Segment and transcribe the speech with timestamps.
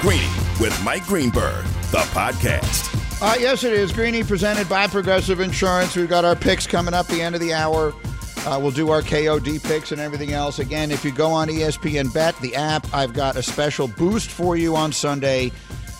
[0.00, 0.28] Greeny
[0.58, 2.88] with Mike Greenberg, the podcast.
[3.20, 3.92] Uh, yes, it is.
[3.92, 5.94] Greeny presented by Progressive Insurance.
[5.94, 7.92] We've got our picks coming up the end of the hour.
[8.46, 10.58] Uh, we'll do our KOD picks and everything else.
[10.58, 14.56] Again, if you go on ESPN Bet, the app, I've got a special boost for
[14.56, 15.52] you on Sunday.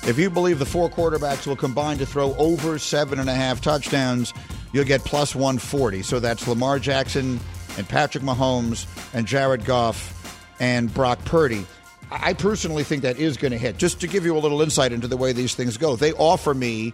[0.07, 3.61] If you believe the four quarterbacks will combine to throw over seven and a half
[3.61, 4.33] touchdowns,
[4.73, 6.01] you'll get plus 140.
[6.05, 7.39] So that's Lamar Jackson
[7.77, 10.17] and Patrick Mahomes and Jared Goff
[10.59, 11.67] and Brock Purdy.
[12.11, 13.79] I personally think that is going to hit.
[13.79, 16.55] Just to give you a little insight into the way these things go, they offer
[16.55, 16.93] me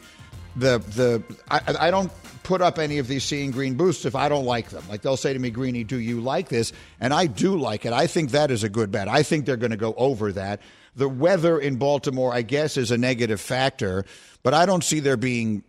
[0.56, 1.22] the the.
[1.50, 4.70] I, I don't put up any of these seeing green boosts if I don't like
[4.70, 4.84] them.
[4.88, 6.72] Like they'll say to me, Greeny, do you like this?
[7.00, 7.92] And I do like it.
[7.92, 9.08] I think that is a good bet.
[9.08, 10.60] I think they're going to go over that.
[10.94, 14.04] The weather in Baltimore, I guess, is a negative factor,
[14.42, 15.64] but I don't see there being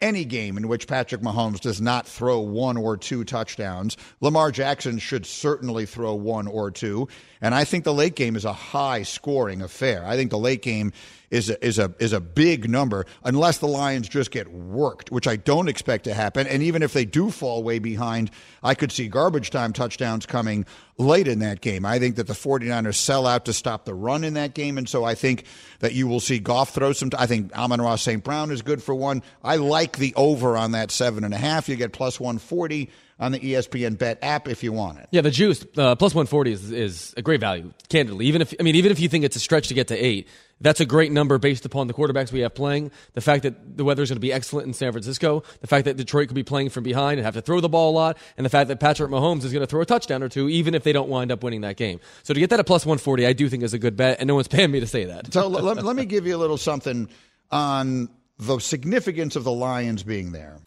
[0.00, 3.96] any game in which Patrick Mahomes does not throw one or two touchdowns.
[4.20, 7.08] Lamar Jackson should certainly throw one or two.
[7.40, 10.04] And I think the late game is a high scoring affair.
[10.04, 10.92] I think the late game
[11.30, 15.26] is a, is a is a big number unless the Lions just get worked, which
[15.26, 16.46] I don't expect to happen.
[16.46, 18.30] And even if they do fall way behind,
[18.62, 20.64] I could see garbage time touchdowns coming
[20.96, 21.84] late in that game.
[21.84, 24.88] I think that the 49ers sell out to stop the run in that game, and
[24.88, 25.44] so I think
[25.80, 27.10] that you will see Goff throw some.
[27.10, 28.22] T- I think Amon-Ra St.
[28.24, 29.22] Brown is good for one.
[29.44, 31.68] I like the over on that seven and a half.
[31.68, 32.90] You get plus 140
[33.20, 35.08] on the ESPN Bet app if you want it.
[35.10, 37.72] Yeah, the juice uh, plus 140 is, is a great value.
[37.88, 39.96] Candidly, even if I mean, even if you think it's a stretch to get to
[39.96, 40.28] eight,
[40.60, 42.90] that's a great number based upon the quarterbacks we have playing.
[43.14, 45.84] The fact that the weather is going to be excellent in San Francisco, the fact
[45.84, 48.18] that Detroit could be playing from behind and have to throw the ball a lot,
[48.36, 50.74] and the fact that Patrick Mahomes is going to throw a touchdown or two, even
[50.74, 52.00] if they don't wind up winning that game.
[52.22, 54.26] So to get that at plus 140, I do think is a good bet, and
[54.26, 55.32] no one's paying me to say that.
[55.32, 57.08] So let, let me give you a little something
[57.50, 58.08] on
[58.38, 60.58] the significance of the Lions being there.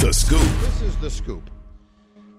[0.00, 0.40] The Scoop.
[0.40, 1.50] This is the scoop.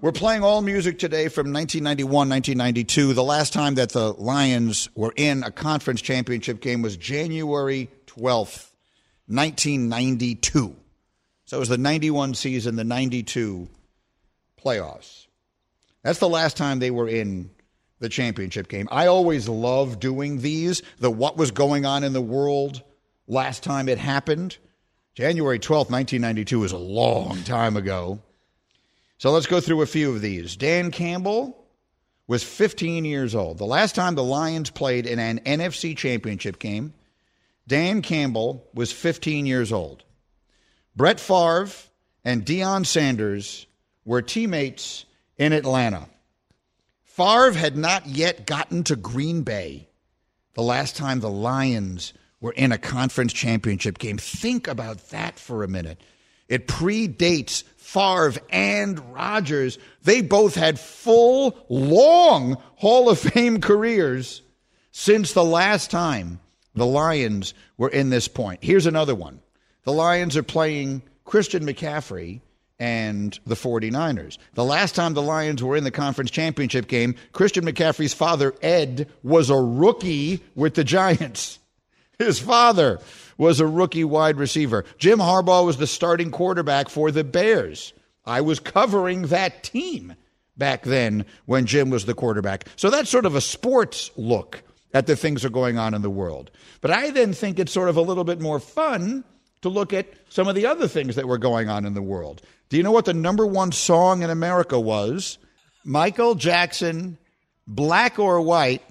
[0.01, 3.13] We're playing all music today from 1991, 1992.
[3.13, 8.71] The last time that the Lions were in a conference championship game was January 12th,
[9.27, 10.75] 1992.
[11.45, 13.69] So it was the 91 season, the 92
[14.59, 15.27] playoffs.
[16.01, 17.51] That's the last time they were in
[17.99, 18.87] the championship game.
[18.89, 22.81] I always love doing these, the what was going on in the world
[23.27, 24.57] last time it happened.
[25.13, 28.19] January 12th, 1992 is a long time ago.
[29.21, 30.55] So let's go through a few of these.
[30.55, 31.55] Dan Campbell
[32.25, 33.59] was 15 years old.
[33.59, 36.95] The last time the Lions played in an NFC championship game,
[37.67, 40.03] Dan Campbell was 15 years old.
[40.95, 41.69] Brett Favre
[42.25, 43.67] and Deion Sanders
[44.05, 45.05] were teammates
[45.37, 46.07] in Atlanta.
[47.03, 49.87] Favre had not yet gotten to Green Bay
[50.55, 54.17] the last time the Lions were in a conference championship game.
[54.17, 56.01] Think about that for a minute.
[56.51, 59.77] It predates Favre and Rodgers.
[60.03, 64.41] They both had full, long Hall of Fame careers
[64.91, 66.39] since the last time
[66.73, 68.63] the Lions were in this point.
[68.63, 69.41] Here's another one
[69.83, 72.39] the Lions are playing Christian McCaffrey
[72.79, 74.37] and the 49ers.
[74.53, 79.09] The last time the Lions were in the conference championship game, Christian McCaffrey's father, Ed,
[79.21, 81.59] was a rookie with the Giants.
[82.17, 82.99] His father
[83.41, 84.85] was a rookie wide receiver.
[84.99, 87.91] Jim Harbaugh was the starting quarterback for the Bears.
[88.23, 90.13] I was covering that team
[90.57, 92.67] back then when Jim was the quarterback.
[92.75, 94.61] So that's sort of a sports look
[94.93, 96.51] at the things that are going on in the world.
[96.81, 99.23] But I then think it's sort of a little bit more fun
[99.63, 102.43] to look at some of the other things that were going on in the world.
[102.69, 105.39] Do you know what the number one song in America was?
[105.83, 107.17] Michael Jackson,
[107.65, 108.83] Black or White,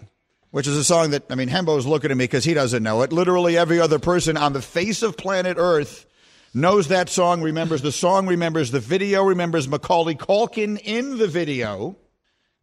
[0.50, 3.02] which is a song that, I mean, Hembo's looking at me because he doesn't know
[3.02, 3.12] it.
[3.12, 6.06] Literally every other person on the face of planet Earth
[6.52, 11.96] knows that song, remembers the song, remembers the video, remembers Macaulay Culkin in the video.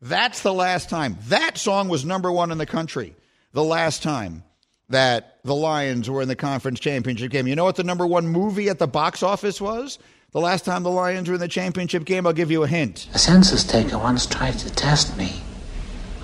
[0.02, 1.18] That's the last time.
[1.28, 3.16] That song was number one in the country
[3.54, 4.44] the last time
[4.90, 7.48] that the Lions were in the conference championship game.
[7.48, 9.98] You know what the number one movie at the box office was?
[10.32, 13.08] The last time the Lions were in the championship game, I'll give you a hint.
[13.14, 15.42] A census taker once tried to test me.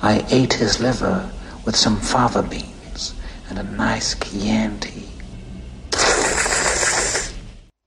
[0.02, 1.32] I ate his liver
[1.66, 3.14] with some fava beans
[3.50, 5.03] and a nice Chianti.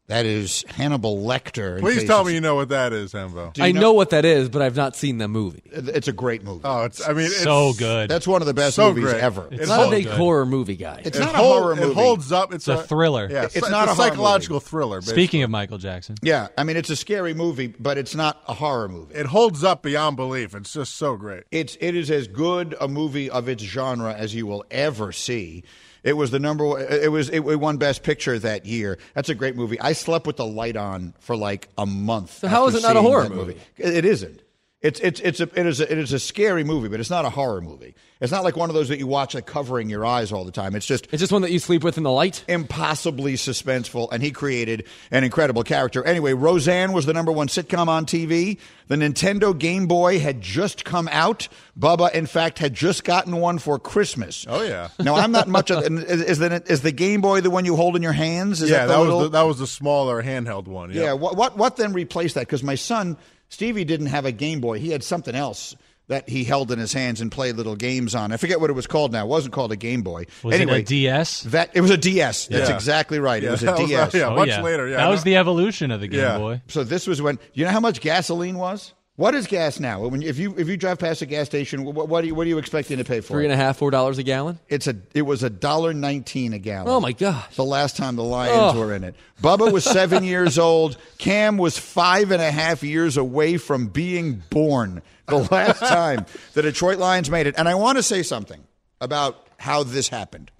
[0.08, 1.80] That is Hannibal Lecter.
[1.80, 3.52] Please tell me you know what that is, Hembo.
[3.52, 5.62] Do you I know, what that is, but I've not seen the movie.
[5.72, 6.60] It's a great movie.
[6.64, 7.04] Oh, it's.
[7.06, 8.08] I mean, it's so good.
[8.08, 9.20] That's one of the best So movies great.
[9.20, 9.48] ever.
[9.50, 10.14] It's I'm not a big good.
[10.14, 11.02] horror movie guy.
[11.04, 11.90] It's It not a horror movie.
[11.90, 12.54] It holds up.
[12.54, 13.26] It's, It's a thriller.
[13.28, 15.00] Yeah, It's not a a horror psychological thriller.
[15.02, 18.54] Speaking of Michael Jackson, Yeah, I mean it's a scary movie, but it's not a
[18.54, 19.12] horror movie.
[19.14, 20.54] it holds up beyond belief.
[20.54, 21.42] It's just so great.
[21.50, 25.64] It's it is as good a movie of its genre as you will ever see.
[26.06, 26.64] It was the number.
[26.64, 28.96] one- It was it won Best Picture that year.
[29.14, 29.78] That's a great movie.
[29.80, 32.38] I slept with the light on for like a month.
[32.38, 33.56] So how is it not a horror movie?
[33.76, 34.40] It it isn't.
[34.82, 37.24] It's it's it's a it is a, it is a scary movie, but it's not
[37.24, 37.94] a horror movie.
[38.20, 40.52] It's not like one of those that you watch like covering your eyes all the
[40.52, 40.74] time.
[40.74, 42.44] It's just It's just one that you sleep with in the light.
[42.46, 46.04] impossibly suspenseful, and he created an incredible character.
[46.04, 48.58] Anyway, Roseanne was the number one sitcom on TV.
[48.88, 51.48] The Nintendo Game Boy had just come out.
[51.78, 54.46] Bubba, in fact, had just gotten one for Christmas.
[54.48, 54.88] Oh, yeah.
[54.98, 55.84] Now I'm not much of.
[55.84, 58.60] and Is, is the is the Game Boy the one you hold in your hands?
[58.62, 60.90] Is yeah, that, the that was little- the, that was the smaller handheld one.
[60.92, 61.14] yeah.
[61.14, 62.40] What what what then replaced that?
[62.42, 63.16] Because my son
[63.48, 64.78] Stevie didn't have a Game Boy.
[64.78, 65.76] He had something else.
[66.08, 68.30] That he held in his hands and played little games on.
[68.30, 69.24] I forget what it was called now.
[69.24, 70.26] It wasn't called a Game Boy.
[70.44, 71.42] was anyway, it a DS?
[71.42, 72.46] that it was a DS.
[72.46, 72.76] That's Yeah.
[72.76, 73.42] exactly right.
[73.42, 74.14] It was a that was- DS.
[74.14, 74.28] yeah.
[74.28, 76.38] Oh, much later, yeah, that was the evolution of the Game Yeah.
[76.38, 76.62] Boy.
[76.68, 78.92] So this was when you know how much gasoline was.
[79.16, 80.06] What is gas now?
[80.06, 82.46] When if you if you drive past a gas station, what, what are you what
[82.46, 83.28] are you expecting to pay for?
[83.28, 84.58] Three dollars a half, four dollars a gallon.
[84.68, 86.88] It's a it was a dollar nineteen a gallon.
[86.88, 87.56] Oh my gosh.
[87.56, 90.98] The last time the Lions were in it, Bubba was seven years old.
[91.16, 95.02] Cam was five and a half years away from being born.
[95.28, 98.62] The last time the Detroit Lions made it, and I want to say something
[99.00, 100.50] about how this happened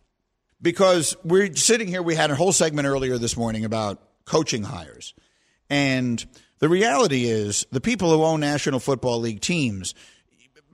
[0.63, 2.03] because we're sitting here.
[2.03, 5.13] We had a whole segment earlier this morning about coaching hires,
[5.69, 6.25] and
[6.59, 9.95] the reality is the people who own National Football League teams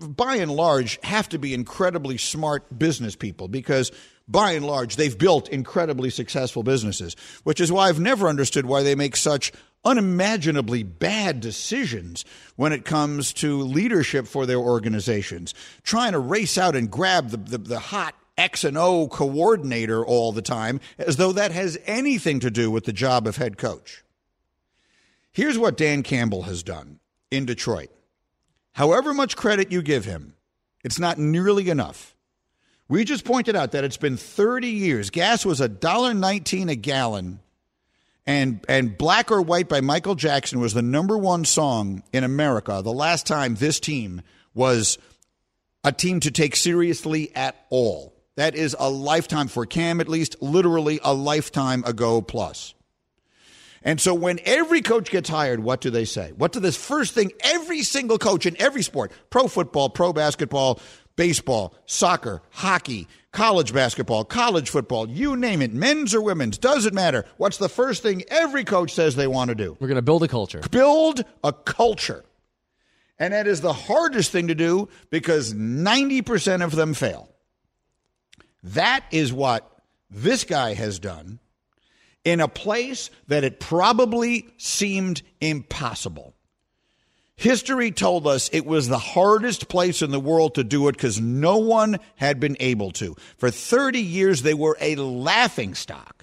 [0.09, 3.91] by and large, have to be incredibly smart business people because,
[4.29, 8.83] by and large, they've built incredibly successful businesses, which is why I've never understood why
[8.83, 9.53] they make such
[9.85, 12.25] unimaginably bad decisions
[12.57, 15.55] when it comes to leadership for their organizations.
[15.83, 20.33] Trying to race out and grab the, the, the hot X and O coordinator all
[20.33, 24.02] the time as though that has anything to do with the job of head coach.
[25.33, 27.01] Here's what Dan Campbell has done
[27.31, 27.91] in Detroit.
[28.73, 30.35] However much credit you give him,
[30.85, 32.15] it's not nearly enough.
[32.89, 35.09] We just pointed out that it's been 30 years.
[35.11, 37.41] Gas was $1.19 a gallon,
[38.27, 42.83] and, and Black or White by Michael Jackson was the number one song in America
[42.85, 44.21] the last time this team
[44.53, 44.99] was
[45.83, 48.15] a team to take seriously at all.
[48.37, 52.75] That is a lifetime, for Cam at least, literally a lifetime ago plus.
[53.85, 56.33] And so when every coach gets hired, what do they say?
[56.37, 60.81] What do this first thing every single coach in every sport, pro football, pro basketball,
[61.17, 67.25] baseball, soccer, hockey, college basketball, college football, you name it, men's or women's, doesn't matter.
[67.37, 69.77] What's the first thing every coach says they want to do?
[69.81, 70.61] We're going to build a culture.
[70.71, 72.25] Build a culture.
[73.19, 77.29] And that is the hardest thing to do because 90% of them fail.
[78.63, 79.69] That is what
[80.11, 81.39] this guy has done
[82.25, 86.35] in a place that it probably seemed impossible.
[87.37, 91.21] History told us it was the hardest place in the world to do it because
[91.21, 93.17] no one had been able to.
[93.37, 96.22] For 30 years, they were a laughing stock.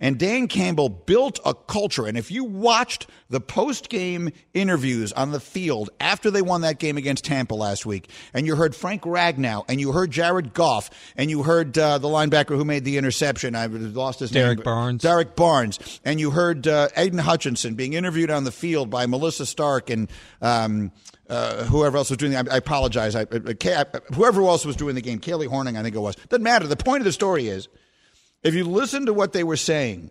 [0.00, 2.06] And Dan Campbell built a culture.
[2.06, 6.78] And if you watched the post game interviews on the field after they won that
[6.78, 10.90] game against Tampa last week, and you heard Frank Ragnow, and you heard Jared Goff,
[11.16, 14.64] and you heard uh, the linebacker who made the interception, I lost his Derrick name.
[14.64, 15.02] Barnes.
[15.02, 16.00] Derrick Barnes.
[16.04, 20.10] And you heard uh, Aidan Hutchinson being interviewed on the field by Melissa Stark and
[20.42, 20.92] um,
[21.28, 23.16] uh, whoever else was doing the I, I apologize.
[23.16, 23.24] I, I,
[23.64, 26.16] I, whoever else was doing the game, Kaylee Hartung, I think it was.
[26.28, 26.66] Doesn't matter.
[26.66, 27.68] The point of the story is
[28.46, 30.10] if you listen to what they were saying,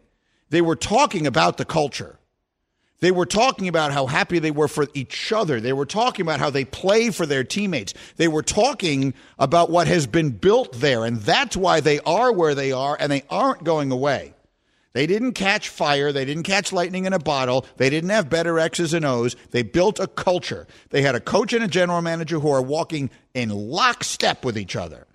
[0.50, 2.20] they were talking about the culture.
[3.00, 5.60] They were talking about how happy they were for each other.
[5.60, 7.94] They were talking about how they play for their teammates.
[8.16, 11.06] They were talking about what has been built there.
[11.06, 14.34] And that's why they are where they are and they aren't going away.
[14.94, 16.14] They didn't catch fire.
[16.14, 17.66] They didn't catch lightning in a bottle.
[17.76, 19.36] They didn't have better X's and O's.
[19.52, 20.66] They built a culture.
[20.90, 24.78] They had a coach and a general manager who are walking in lockstep with each
[24.78, 25.06] other.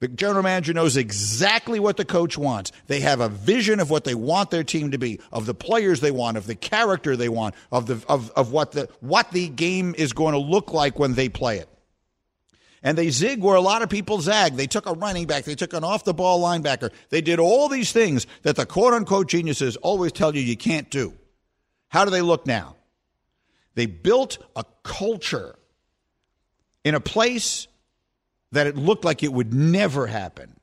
[0.00, 2.72] The general manager knows exactly what the coach wants.
[2.86, 6.00] They have a vision of what they want their team to be, of the players
[6.00, 9.48] they want, of the character they want, of the of, of what the what the
[9.48, 11.68] game is going to look like when they play it.
[12.82, 14.56] And they zig where a lot of people zag.
[14.56, 16.90] They took a running back, they took an off the ball linebacker.
[17.10, 20.90] They did all these things that the quote unquote geniuses always tell you you can't
[20.90, 21.12] do.
[21.88, 22.76] How do they look now?
[23.74, 25.56] They built a culture
[26.84, 27.68] in a place
[28.52, 30.56] that it looked like it would never happen.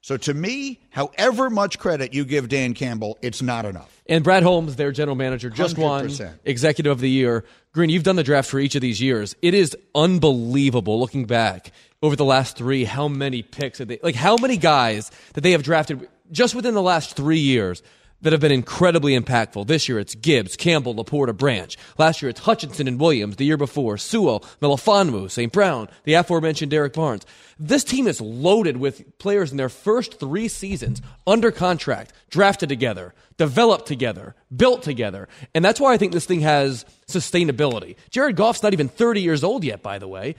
[0.00, 4.02] So to me, however much credit you give Dan Campbell, it's not enough.
[4.06, 6.40] And Brad Holmes, their general manager, just won 100%.
[6.44, 7.44] Executive of the Year.
[7.72, 9.36] Green, you've done the draft for each of these years.
[9.42, 11.70] It is unbelievable looking back
[12.02, 15.52] over the last three, how many picks, that they, like how many guys that they
[15.52, 17.80] have drafted just within the last three years
[18.22, 19.66] that have been incredibly impactful.
[19.66, 21.76] This year it's Gibbs, Campbell, LaPorta, Branch.
[21.98, 23.36] Last year it's Hutchinson and Williams.
[23.36, 25.52] The year before, Sewell, Melifonwu, St.
[25.52, 27.26] Brown, the aforementioned Derrick Barnes.
[27.58, 33.12] This team is loaded with players in their first three seasons under contract, drafted together,
[33.36, 35.28] developed together, built together.
[35.54, 37.96] And that's why I think this thing has sustainability.
[38.10, 40.36] Jared Goff's not even 30 years old yet, by the way.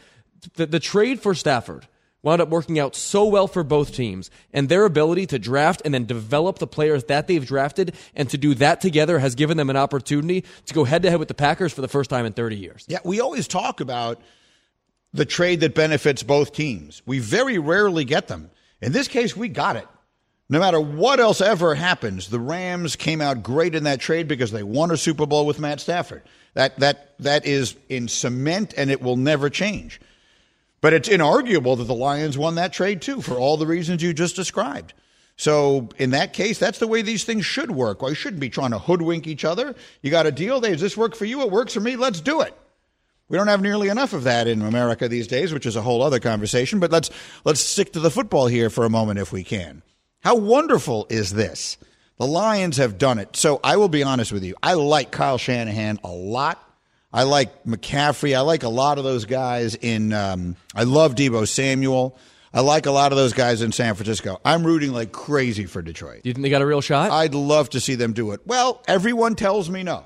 [0.56, 1.88] The, the trade for Stafford
[2.24, 5.94] wound up working out so well for both teams and their ability to draft and
[5.94, 9.70] then develop the players that they've drafted and to do that together has given them
[9.70, 12.34] an opportunity to go head to head with the Packers for the first time in
[12.34, 12.86] 30 years.
[12.88, 14.22] Yeah, we always talk about
[15.14, 17.04] the trade that benefits both teams.
[17.06, 18.50] We very rarely get them.
[18.82, 19.88] In this case, we got it.
[20.50, 24.52] No matter what else ever happens, the Rams came out great in that trade because
[24.52, 26.24] they won a Super Bowl with Matt Stafford.
[26.54, 30.00] That that that is in cement and it will never change.
[30.84, 34.14] But it's inarguable that the Lions won that trade too for all the reasons you
[34.14, 34.94] just described.
[35.38, 38.02] So in that case, that's the way these things should work.
[38.02, 39.76] Well, you shouldn't be trying to hoodwink each other.
[40.02, 40.60] You got a deal.
[40.60, 41.42] Does this work for you?
[41.42, 41.96] It works for me.
[41.96, 42.54] Let's do it.
[43.30, 46.02] We don't have nearly enough of that in America these days, which is a whole
[46.02, 46.82] other conversation.
[46.82, 47.10] But let's
[47.46, 49.84] let's stick to the football here for a moment if we can.
[50.20, 51.78] How wonderful is this?
[52.18, 53.38] The Lions have done it.
[53.38, 54.56] So I will be honest with you.
[54.62, 56.62] I like Kyle Shanahan a lot.
[57.14, 58.36] I like McCaffrey.
[58.36, 60.12] I like a lot of those guys in.
[60.14, 62.18] Um, I love Deebo Samuel.
[62.52, 64.40] I like a lot of those guys in San Francisco.
[64.44, 66.24] I'm rooting like crazy for Detroit.
[66.24, 67.12] Do you think they got a real shot?
[67.12, 68.42] I'd love to see them do it.
[68.46, 70.06] Well, everyone tells me no.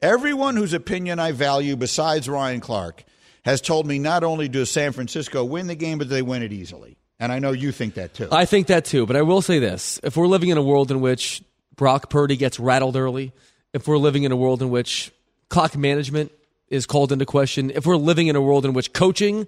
[0.00, 3.04] Everyone whose opinion I value, besides Ryan Clark,
[3.44, 6.52] has told me not only does San Francisco win the game, but they win it
[6.52, 6.98] easily.
[7.18, 8.28] And I know you think that too.
[8.30, 9.98] I think that too, but I will say this.
[10.02, 11.42] If we're living in a world in which
[11.74, 13.32] Brock Purdy gets rattled early,
[13.72, 15.10] if we're living in a world in which
[15.48, 16.30] clock management
[16.70, 19.46] is called into question, if we're living in a world in which coaching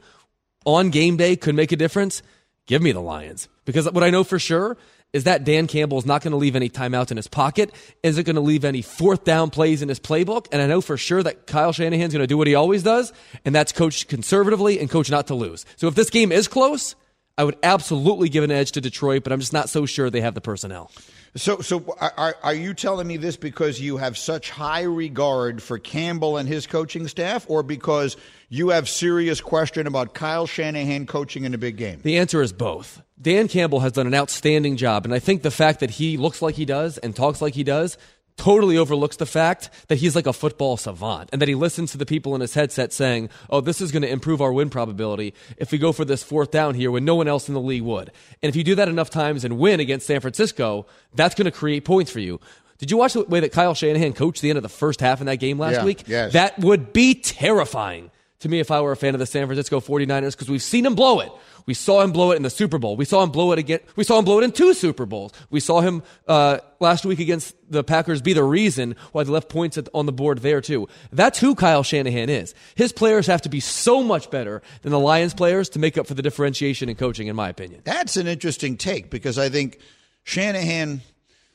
[0.64, 2.22] on game day could make a difference,
[2.66, 3.48] give me the Lions.
[3.64, 4.76] Because what I know for sure
[5.12, 7.72] is that Dan Campbell is not going to leave any timeouts in his pocket,
[8.02, 10.46] isn't going to leave any fourth down plays in his playbook.
[10.52, 13.12] And I know for sure that Kyle Shanahan's going to do what he always does,
[13.44, 15.66] and that's coach conservatively and coach not to lose.
[15.76, 16.94] So if this game is close,
[17.36, 20.20] I would absolutely give an edge to Detroit, but I'm just not so sure they
[20.20, 20.90] have the personnel.
[21.36, 25.78] So, so are, are you telling me this because you have such high regard for
[25.78, 28.16] Campbell and his coaching staff, or because
[28.48, 32.00] you have serious question about Kyle Shanahan coaching in a big game?
[32.02, 33.00] The answer is both.
[33.20, 36.42] Dan Campbell has done an outstanding job, and I think the fact that he looks
[36.42, 37.96] like he does and talks like he does
[38.40, 41.98] totally overlooks the fact that he's like a football savant and that he listens to
[41.98, 45.34] the people in his headset saying, oh, this is going to improve our win probability
[45.58, 47.82] if we go for this fourth down here when no one else in the league
[47.82, 48.10] would.
[48.42, 51.50] And if you do that enough times and win against San Francisco, that's going to
[51.50, 52.40] create points for you.
[52.78, 55.20] Did you watch the way that Kyle Shanahan coached the end of the first half
[55.20, 56.04] in that game last Yeah, week?
[56.06, 56.32] yes.
[56.32, 59.80] That would be terrifying to me if I were a fan of the San Francisco
[59.80, 61.30] 49ers because we've seen him blow it.
[61.66, 62.96] We saw him blow it in the Super Bowl.
[62.96, 63.80] We saw him blow it again.
[63.94, 65.32] We saw him blow it in two Super Bowls.
[65.50, 69.50] We saw him uh, last week against the Packers be the reason why they left
[69.50, 70.88] points at, on the board there too.
[71.12, 72.54] That's who Kyle Shanahan is.
[72.74, 76.06] His players have to be so much better than the Lions players to make up
[76.06, 77.82] for the differentiation in coaching, in my opinion.
[77.84, 79.78] That's an interesting take because I think
[80.24, 81.02] Shanahan.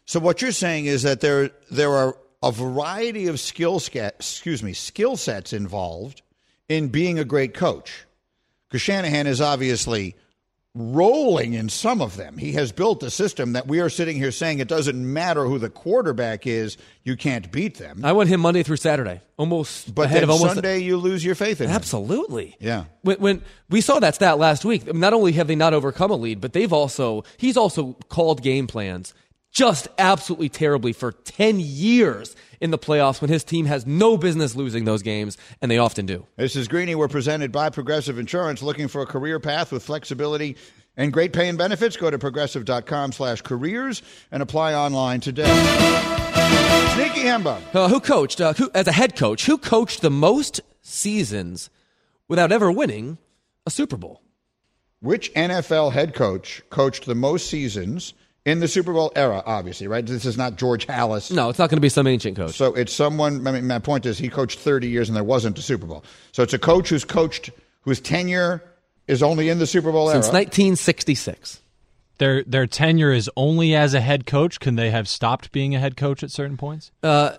[0.05, 4.73] So what you're saying is that there there are a variety of skill excuse me
[4.73, 6.21] skill sets involved
[6.69, 8.05] in being a great coach.
[8.67, 10.15] Because Shanahan is obviously
[10.75, 12.37] rolling in some of them.
[12.37, 15.57] He has built a system that we are sitting here saying it doesn't matter who
[15.57, 18.03] the quarterback is, you can't beat them.
[18.03, 21.23] I want him Monday through Saturday, almost But ahead then of almost Sunday you lose
[21.23, 21.75] your faith in him.
[21.75, 22.57] Absolutely.
[22.59, 22.85] Yeah.
[23.03, 26.15] When, when we saw that stat last week, not only have they not overcome a
[26.17, 29.13] lead, but they've also he's also called game plans
[29.55, 34.53] just absolutely terribly for 10 years in the playoffs when his team has no business
[34.53, 36.27] losing those games and they often do.
[36.35, 36.93] This is Greeny.
[36.93, 38.61] We're presented by Progressive Insurance.
[38.61, 40.57] Looking for a career path with flexibility
[40.97, 41.95] and great pay and benefits?
[41.95, 45.45] Go to progressive.com slash careers and apply online today.
[46.93, 47.61] Sneaky Hembo.
[47.73, 49.45] Uh, who coached uh, who, as a head coach?
[49.45, 51.69] Who coached the most seasons
[52.27, 53.19] without ever winning
[53.65, 54.21] a Super Bowl?
[54.99, 58.13] Which NFL head coach coached the most seasons
[58.45, 60.05] in the Super Bowl era, obviously, right?
[60.05, 61.31] This is not George Halas.
[61.31, 62.55] No, it's not going to be some ancient coach.
[62.55, 65.57] So it's someone, I mean, my point is he coached 30 years and there wasn't
[65.57, 66.03] a Super Bowl.
[66.31, 67.49] So it's a coach who's coached,
[67.81, 68.63] whose tenure
[69.07, 70.43] is only in the Super Bowl era Since era.
[70.43, 71.61] 1966.
[72.17, 74.61] Their their tenure is only as a head coach.
[74.61, 76.91] Can they have stopped being a head coach at certain points?
[77.03, 77.31] Uh,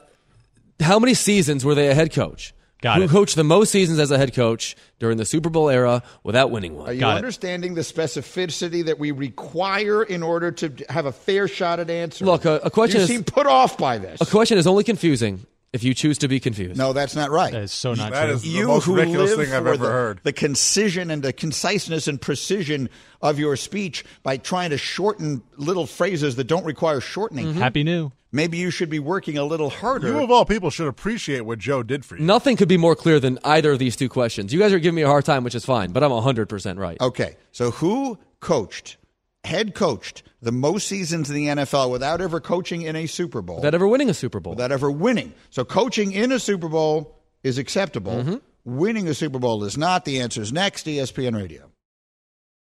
[0.80, 2.52] how many seasons were they a head coach?
[2.87, 3.11] Got Who it.
[3.11, 6.76] coached the most seasons as a head coach during the Super Bowl era without winning
[6.76, 6.88] one?
[6.88, 7.16] Are you Got it.
[7.16, 12.31] understanding the specificity that we require in order to have a fair shot at answering?
[12.31, 14.21] Look, a- a question you is- seem put off by this.
[14.21, 16.78] A question is only confusing if you choose to be confused.
[16.78, 17.52] no, that's not right.
[17.52, 18.35] That is so not That true.
[18.37, 20.21] is the you most who ridiculous live thing I've for ever the, heard.
[20.23, 22.88] the concision and the conciseness and precision
[23.21, 27.55] of your speech by trying to shorten little phrases that don't require shortening.
[27.55, 28.12] Happy New.
[28.37, 30.09] Maybe you should be working a little harder.
[30.09, 32.23] You of all people should appreciate what Joe did for you.
[32.23, 34.52] Nothing could be more clear than either of these two questions.
[34.52, 37.00] You guys are giving me a hard time, which is fine, but I'm 100% right.
[37.00, 38.99] Okay, so who coached,
[39.45, 43.57] head coached the most seasons in the NFL without ever coaching in a Super Bowl?
[43.57, 44.52] Without ever winning a Super Bowl.
[44.52, 45.33] without ever winning.
[45.49, 48.12] So coaching in a Super Bowl is acceptable.
[48.12, 48.37] Mm-hmm.
[48.66, 50.05] Winning a Super Bowl is not.
[50.05, 51.71] The answer is next, ESPN Radio.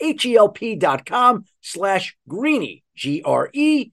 [0.00, 3.92] H-E-L-P dot com slash greeny, E G-R-E-E-N-Y.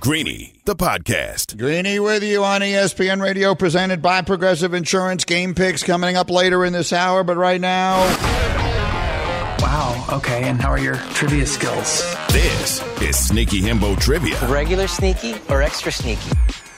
[0.00, 1.56] Greeny, the podcast.
[1.56, 5.24] Greeny with you on ESPN Radio, presented by Progressive Insurance.
[5.24, 7.98] Game picks coming up later in this hour, but right now,
[9.60, 10.04] Wow.
[10.18, 10.42] Okay.
[10.42, 12.02] And how are your trivia skills?
[12.30, 14.36] This is Sneaky Hembo Trivia.
[14.48, 16.30] Regular sneaky or extra sneaky?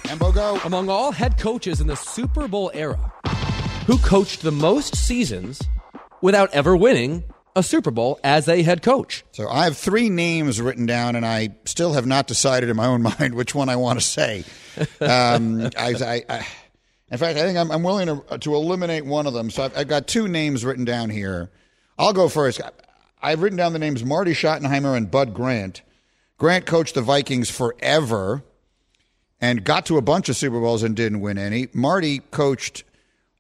[0.05, 0.61] Hembo go.
[0.65, 3.13] Among all head coaches in the Super Bowl era,
[3.87, 5.63] who coached the most seasons
[6.21, 7.25] without ever winning
[7.57, 9.25] a Super Bowl as a head coach?
[9.33, 12.87] So I have three names written down, and I still have not decided in my
[12.87, 14.45] own mind which one I want to say.
[15.01, 16.47] Um, I, I, I,
[17.11, 19.49] in fact, I think I'm, I'm willing to, to eliminate one of them.
[19.49, 21.51] So I've, I've got two names written down here.
[21.99, 22.61] I'll go first.
[23.23, 25.81] I've written down the names Marty Schottenheimer and Bud Grant.
[26.37, 28.43] Grant coached the Vikings forever
[29.45, 31.69] and got to a bunch of Super Bowls and didn't win any.
[31.75, 32.83] Marty coached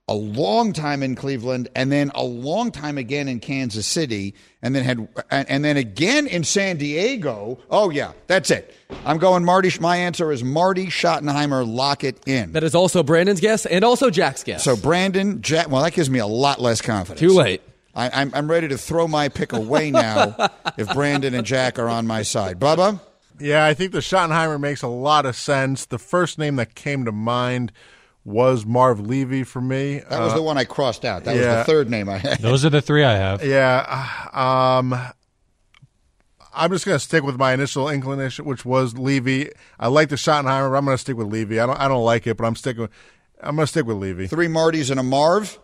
[0.07, 4.75] a long time in Cleveland and then a long time again in Kansas City and
[4.75, 7.59] then had and, and then again in San Diego.
[7.71, 8.75] Oh yeah, that's it.
[9.07, 9.71] I'm going Marty.
[9.81, 11.67] My answer is Marty Schottenheimer.
[11.67, 12.53] Lock it in.
[12.53, 14.62] That is also Brandon's guess and also Jack's guess.
[14.62, 15.71] So Brandon, Jack.
[15.71, 17.21] Well, that gives me a lot less confidence.
[17.21, 17.62] Too late.
[17.95, 21.88] I, I'm I'm ready to throw my pick away now if Brandon and Jack are
[21.88, 22.61] on my side.
[22.61, 23.01] Bubba.
[23.40, 25.87] Yeah, I think the Schottenheimer makes a lot of sense.
[25.87, 27.73] The first name that came to mind
[28.25, 29.99] was Marv Levy for me.
[30.09, 31.25] That was Uh, the one I crossed out.
[31.25, 32.38] That was the third name I had.
[32.38, 33.44] Those are the three I have.
[33.44, 34.09] Yeah.
[34.33, 34.94] Um,
[36.55, 39.51] I'm just going to stick with my initial inclination, which was Levy.
[39.79, 41.59] I like the Schottenheimer, but I'm going to stick with Levy.
[41.61, 41.79] I don't.
[41.81, 42.83] I don't like it, but I'm sticking.
[42.83, 42.90] With,
[43.42, 44.27] I'm going to stick with Levy.
[44.29, 45.59] Three Martys and a Marv.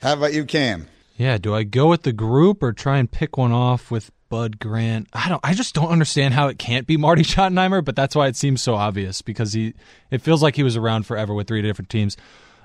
[0.00, 0.86] How about you, Cam?
[1.16, 4.58] Yeah, do I go with the group or try and pick one off with Bud
[4.58, 5.08] Grant?
[5.12, 8.28] I don't I just don't understand how it can't be Marty Schottenheimer, but that's why
[8.28, 9.74] it seems so obvious because he
[10.10, 12.16] it feels like he was around forever with three different teams.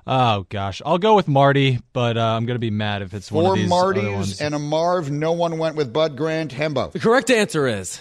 [0.09, 3.29] Oh gosh, I'll go with Marty, but uh, I'm going to be mad if it's
[3.29, 4.41] one Four of these other Martys ones.
[4.41, 5.11] and a Marv.
[5.11, 6.53] No one went with Bud Grant.
[6.53, 6.89] Hembo.
[6.93, 7.99] The correct answer is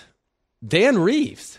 [0.65, 1.59] Dan Reeves.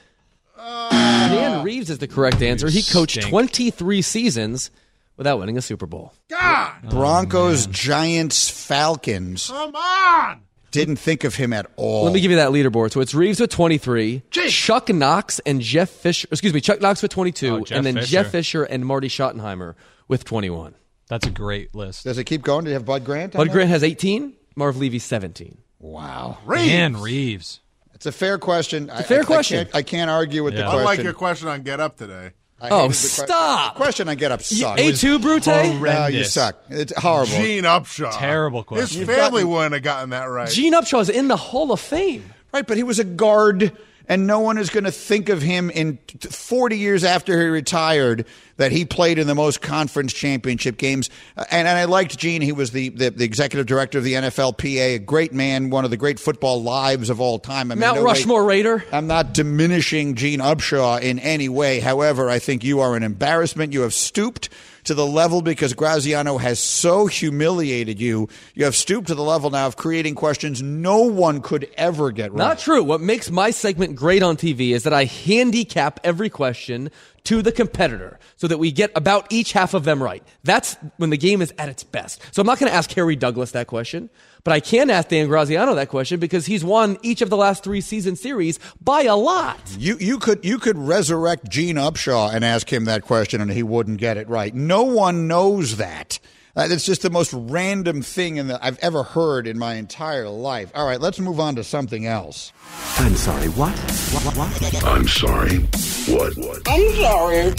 [0.58, 2.70] Dan Reeves is the correct answer.
[2.70, 3.28] He coached stink.
[3.30, 4.72] 23 seasons
[5.17, 6.13] without winning a Super Bowl.
[6.30, 9.48] God, Broncos, Giants, Falcons.
[9.50, 10.41] come on!
[10.78, 12.06] Didn't think of him at all.
[12.06, 12.92] Let me give you that leaderboard.
[12.92, 16.28] So it's Reeves with 23, Chuck Knox and Jeff Fisher.
[16.32, 18.08] Excuse me, Chuck Knox with 22, Oh, and then Fisher.
[18.08, 19.76] Jeff Fisher and Marty Schottenheimer
[20.08, 20.76] with 21.
[21.08, 22.04] That's a great list.
[22.04, 22.66] Does it keep going?
[22.66, 23.34] Do you have Bud Grant?
[23.34, 23.54] Bud there?
[23.54, 25.58] Grant has 18, Marv Levy 17.
[25.80, 26.38] Wow.
[26.50, 27.62] Dan Reeves.
[27.94, 28.90] It's a fair question.
[28.92, 29.60] It's a fair question.
[29.60, 30.66] I can't, I can't argue with the Yeah.
[30.66, 30.80] question.
[30.82, 32.32] Unlike your question on Get Up today.
[32.60, 33.76] I Oh, hated the que- stop.
[33.76, 34.82] question I get up sucks.
[34.82, 35.46] A2 Brute?
[35.48, 36.56] No, you suck.
[36.70, 37.34] It's horrible.
[37.34, 38.17] Gene Upshaw.
[38.17, 39.00] Terrible question.
[39.02, 40.50] You've family gotten- wouldn't have gotten that right.
[40.50, 42.34] Gene Upshaw is in the Hall of Fame.
[42.54, 43.72] Right, but he was a guard,
[44.10, 48.26] and no one is going to think of him in 40 years after he retired
[48.58, 51.10] that he played in the most conference championship games.
[51.36, 52.41] Uh, And, and I liked Gene.
[52.41, 55.91] He was the, the, the executive director of the NFLPA, a great man, one of
[55.91, 57.72] the great football lives of all time.
[57.72, 58.84] I mean, Mount no way- Rushmore Raider.
[58.91, 61.80] I'm not diminishing Gene Upshaw in any way.
[61.80, 63.74] However, I think you are an embarrassment.
[63.74, 64.50] You have stooped
[64.88, 68.28] to the level because Graziano has so humiliated you.
[68.56, 72.32] You have stooped to the level now of creating questions no one could ever get
[72.32, 72.38] right.
[72.38, 72.84] Not true.
[72.84, 76.89] What makes my segment great on TV is that I handicap every question
[77.28, 80.24] to the competitor so that we get about each half of them right.
[80.46, 82.22] That's when the game is at its best.
[82.34, 84.10] So I'm not going to ask Harry Douglas that question,
[84.46, 87.66] but I can ask Dan Graziano that question because he's won each of the last
[87.66, 89.60] three season series by a lot.
[89.78, 93.62] You you could you could resurrect Gene Upshaw and ask him that question and he
[93.62, 94.56] wouldn't get it right.
[94.56, 96.20] No one knows that.
[96.56, 100.30] Uh, it's just the most random thing in the, I've ever heard in my entire
[100.30, 100.72] life.
[100.74, 102.52] All right, let's move on to something else.
[102.98, 103.78] I'm sorry, what?
[103.78, 104.84] What, what, what?
[104.86, 105.68] I'm sorry.
[106.08, 106.38] What?
[106.38, 106.62] What?
[106.70, 107.50] I'm sorry,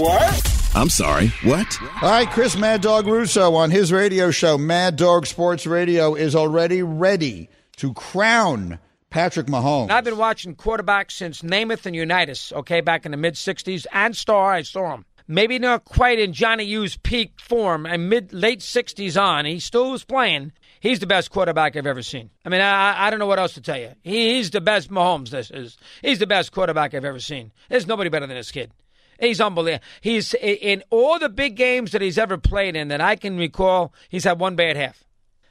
[0.00, 0.70] what?
[0.74, 1.28] I'm sorry.
[1.44, 1.78] What?
[2.00, 6.34] All right, Chris Mad Dog Russo on his radio show, Mad Dog Sports Radio, is
[6.34, 8.78] already ready to crown
[9.10, 9.90] Patrick Mahomes.
[9.90, 13.84] I've been watching quarterbacks since Namath and Unitas, okay, back in the mid 60s.
[13.92, 15.04] And Starr, I saw him.
[15.26, 19.44] Maybe not quite in Johnny U's peak form and mid late 60s on.
[19.44, 20.52] He still was playing.
[20.80, 22.30] He's the best quarterback I've ever seen.
[22.44, 23.92] I mean, I, I don't know what else to tell you.
[24.02, 25.30] He, he's the best Mahomes.
[25.30, 25.76] This is.
[26.02, 27.52] He's the best quarterback I've ever seen.
[27.68, 28.70] There's nobody better than this kid.
[29.20, 29.84] He's unbelievable.
[30.00, 33.92] He's in all the big games that he's ever played in that I can recall.
[34.08, 35.04] He's had one bad half.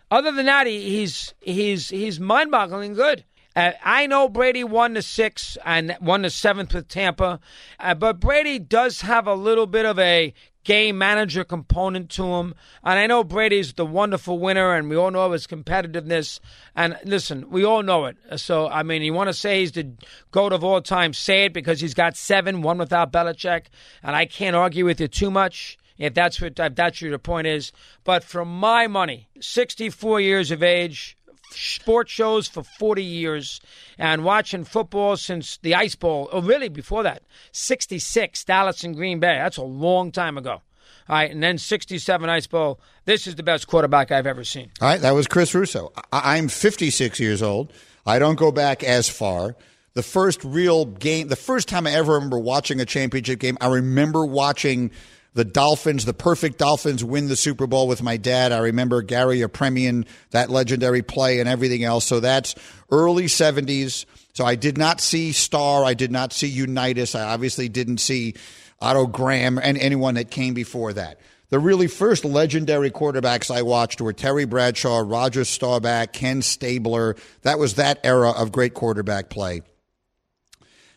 [0.09, 3.25] Other than that, he, he's he's he's mind-boggling good.
[3.57, 7.39] Uh, I know Brady won the six and won the seventh with Tampa,
[7.79, 10.33] uh, but Brady does have a little bit of a
[10.67, 12.53] game manager component to him.
[12.83, 16.41] And I know Brady's the wonderful winner, and we all know his competitiveness.
[16.75, 18.17] And listen, we all know it.
[18.35, 19.93] So, I mean, you want to say he's the
[20.31, 23.67] GOAT of all time, say it because he's got seven, one without Belichick.
[24.03, 27.47] And I can't argue with you too much if that's what if that's your point
[27.47, 27.71] is.
[28.03, 31.16] But for my money, 64 years of age,
[31.51, 33.59] sports shows for 40 years,
[33.97, 39.19] and watching football since the Ice Bowl, or really before that, 66, Dallas and Green
[39.19, 39.37] Bay.
[39.37, 40.61] That's a long time ago.
[41.09, 42.79] All right, and then 67 Ice Bowl.
[43.05, 44.71] This is the best quarterback I've ever seen.
[44.81, 45.91] All right, that was Chris Russo.
[46.11, 47.71] I- I'm 56 years old.
[48.05, 49.55] I don't go back as far.
[49.93, 53.67] The first real game, the first time I ever remember watching a championship game, I
[53.67, 54.91] remember watching
[55.33, 58.51] the Dolphins, the perfect Dolphins, win the Super Bowl with my dad.
[58.51, 62.05] I remember Garo Yepremian, that legendary play, and everything else.
[62.05, 62.55] So that's
[62.91, 64.05] early 70s.
[64.33, 65.83] So I did not see Starr.
[65.83, 67.15] I did not see Unitas.
[67.15, 68.35] I obviously didn't see
[68.79, 71.19] Otto Graham and anyone that came before that.
[71.49, 77.15] The really first legendary quarterbacks I watched were Terry Bradshaw, Roger Staubach, Ken Stabler.
[77.43, 79.61] That was that era of great quarterback play.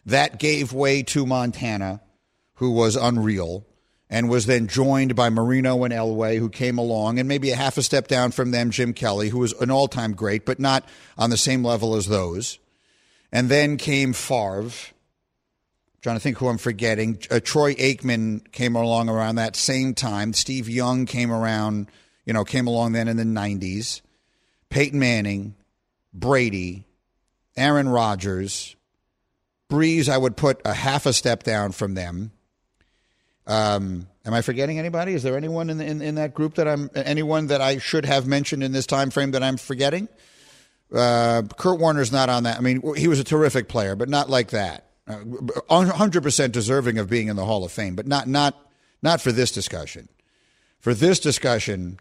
[0.07, 2.01] That gave way to Montana,
[2.55, 3.65] who was unreal,
[4.11, 7.79] and was then joined by Marino and Elway, who came along, and maybe a half
[7.79, 10.87] a step down from them, Jim Kelly, who was an all time great, but not
[11.17, 12.59] on the same level as those.
[13.31, 14.93] And then came Favre.
[16.03, 17.21] trying to think who I'm forgetting.
[17.31, 20.33] Uh, Troy Aikman came along around that same time.
[20.33, 21.87] Steve Young came around,
[22.27, 24.01] you know, came along then in the 90s.
[24.71, 25.55] Peyton Manning,
[26.13, 26.85] Brady,
[27.57, 28.75] Aaron Rodgers,
[29.71, 32.33] Brees, I would put a half a step down from them.
[33.47, 35.15] Um, Am I forgetting anybody?
[35.15, 38.05] Is there anyone in, the, in in that group that I'm anyone that I should
[38.05, 40.09] have mentioned in this time frame that I'm forgetting?
[40.95, 42.59] Uh, Kurt Warner's not on that.
[42.59, 44.91] I mean, he was a terrific player, but not like that.
[45.09, 48.57] Uh, hundred percent deserving of being in the Hall of Fame, but not not
[49.03, 50.09] not for this discussion.
[50.81, 51.99] For this discussion,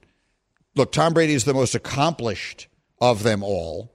[0.75, 2.67] look, Tom Brady is the most accomplished
[2.99, 3.93] of them all,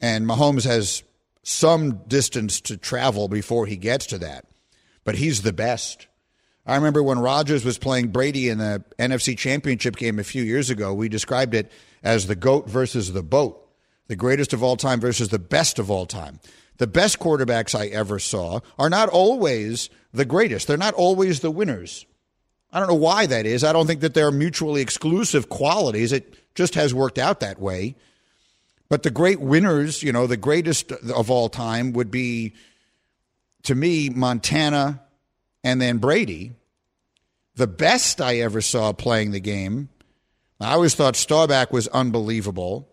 [0.00, 1.02] and Mahomes has
[1.42, 4.44] some distance to travel before he gets to that,
[5.04, 6.06] but he's the best.
[6.64, 10.70] I remember when Rodgers was playing Brady in the NFC Championship game a few years
[10.70, 11.72] ago, we described it
[12.04, 13.68] as the GOAT versus the boat,
[14.06, 16.38] the greatest of all time versus the best of all time.
[16.78, 21.50] The best quarterbacks I ever saw are not always the greatest, they're not always the
[21.50, 22.06] winners.
[22.72, 23.64] I don't know why that is.
[23.64, 26.10] I don't think that they're mutually exclusive qualities.
[26.10, 27.96] It just has worked out that way.
[28.88, 32.54] But the great winners, you know, the greatest of all time would be,
[33.64, 35.02] to me, Montana
[35.62, 36.52] and then Brady.
[37.54, 39.90] The best I ever saw playing the game,
[40.58, 42.88] I always thought Staubach was unbelievable.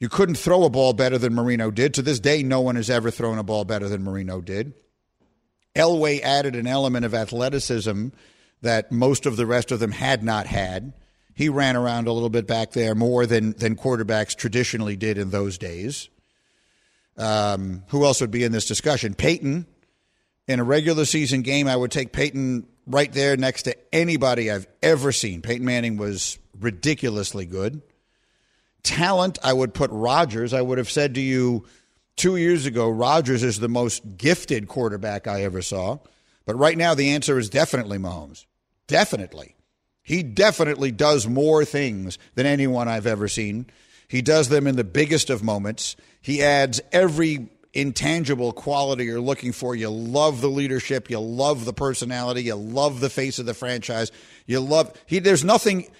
[0.00, 1.94] You couldn't throw a ball better than Marino did.
[1.94, 4.74] To this day, no one has ever thrown a ball better than Marino did.
[5.76, 8.08] Elway added an element of athleticism
[8.62, 10.92] that most of the rest of them had not had.
[11.34, 15.30] He ran around a little bit back there more than than quarterbacks traditionally did in
[15.30, 16.08] those days.
[17.16, 19.14] Um, who else would be in this discussion?
[19.14, 19.66] Peyton.
[20.48, 24.66] In a regular season game, I would take Peyton right there next to anybody I've
[24.82, 25.40] ever seen.
[25.42, 27.80] Peyton Manning was ridiculously good.
[28.82, 30.52] Talent, I would put Rodgers.
[30.52, 31.64] I would have said to you
[32.16, 35.98] two years ago, Rodgers is the most gifted quarterback I ever saw.
[36.44, 38.44] But right now, the answer is definitely Mahomes.
[38.88, 39.54] Definitely.
[40.02, 43.66] He definitely does more things than anyone I've ever seen.
[44.08, 45.94] He does them in the biggest of moments.
[46.20, 49.74] He adds every intangible quality you're looking for.
[49.74, 51.10] You love the leadership.
[51.10, 52.42] You love the personality.
[52.42, 54.12] You love the face of the franchise.
[54.46, 55.18] You love he.
[55.18, 55.90] There's nothing.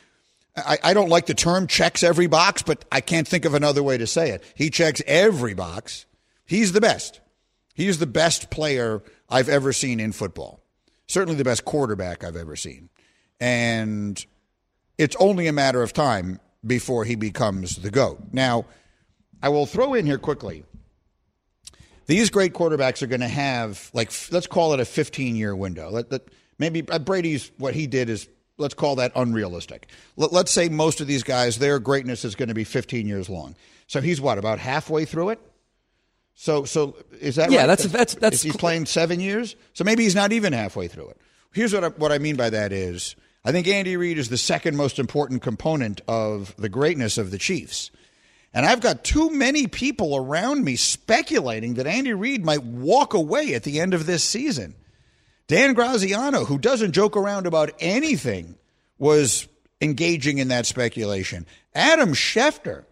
[0.56, 3.82] I, I don't like the term checks every box, but I can't think of another
[3.82, 4.44] way to say it.
[4.54, 6.04] He checks every box.
[6.44, 7.20] He's the best.
[7.74, 10.62] He's the best player I've ever seen in football.
[11.06, 12.90] Certainly the best quarterback I've ever seen.
[13.40, 14.24] And
[14.98, 18.20] it's only a matter of time before he becomes the GOAT.
[18.32, 18.66] Now,
[19.42, 20.64] I will throw in here quickly.
[22.12, 25.88] These great quarterbacks are going to have, like, let's call it a 15 year window.
[25.88, 26.20] Let, let,
[26.58, 29.88] maybe uh, Brady's, what he did is, let's call that unrealistic.
[30.18, 33.30] Let, let's say most of these guys, their greatness is going to be 15 years
[33.30, 33.56] long.
[33.86, 35.40] So he's what, about halfway through it?
[36.34, 37.60] So, so is that yeah?
[37.60, 37.66] Right?
[37.68, 38.36] That's that's that's.
[38.36, 41.20] Is he's playing seven years, so maybe he's not even halfway through it.
[41.54, 44.36] Here's what I, what I mean by that is I think Andy Reid is the
[44.36, 47.90] second most important component of the greatness of the Chiefs.
[48.54, 53.54] And I've got too many people around me speculating that Andy Reid might walk away
[53.54, 54.74] at the end of this season.
[55.46, 58.56] Dan Graziano, who doesn't joke around about anything,
[58.98, 59.48] was
[59.80, 61.46] engaging in that speculation.
[61.74, 62.84] Adam Schefter,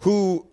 [0.00, 0.46] who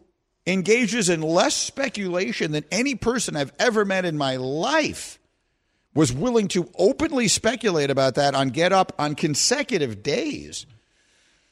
[0.45, 5.19] engages in less speculation than any person I've ever met in my life,
[5.93, 10.65] was willing to openly speculate about that on Get Up on consecutive days.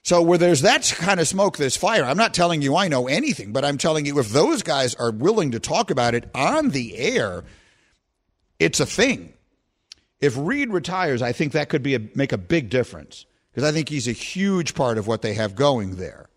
[0.03, 2.03] So, where there's that kind of smoke, there's fire.
[2.03, 5.11] I'm not telling you I know anything, but I'm telling you if those guys are
[5.11, 7.43] willing to talk about it on the air,
[8.57, 9.33] it's a thing.
[10.19, 13.71] If Reid retires, I think that could be a, make a big difference because I
[13.71, 16.29] think he's a huge part of what they have going there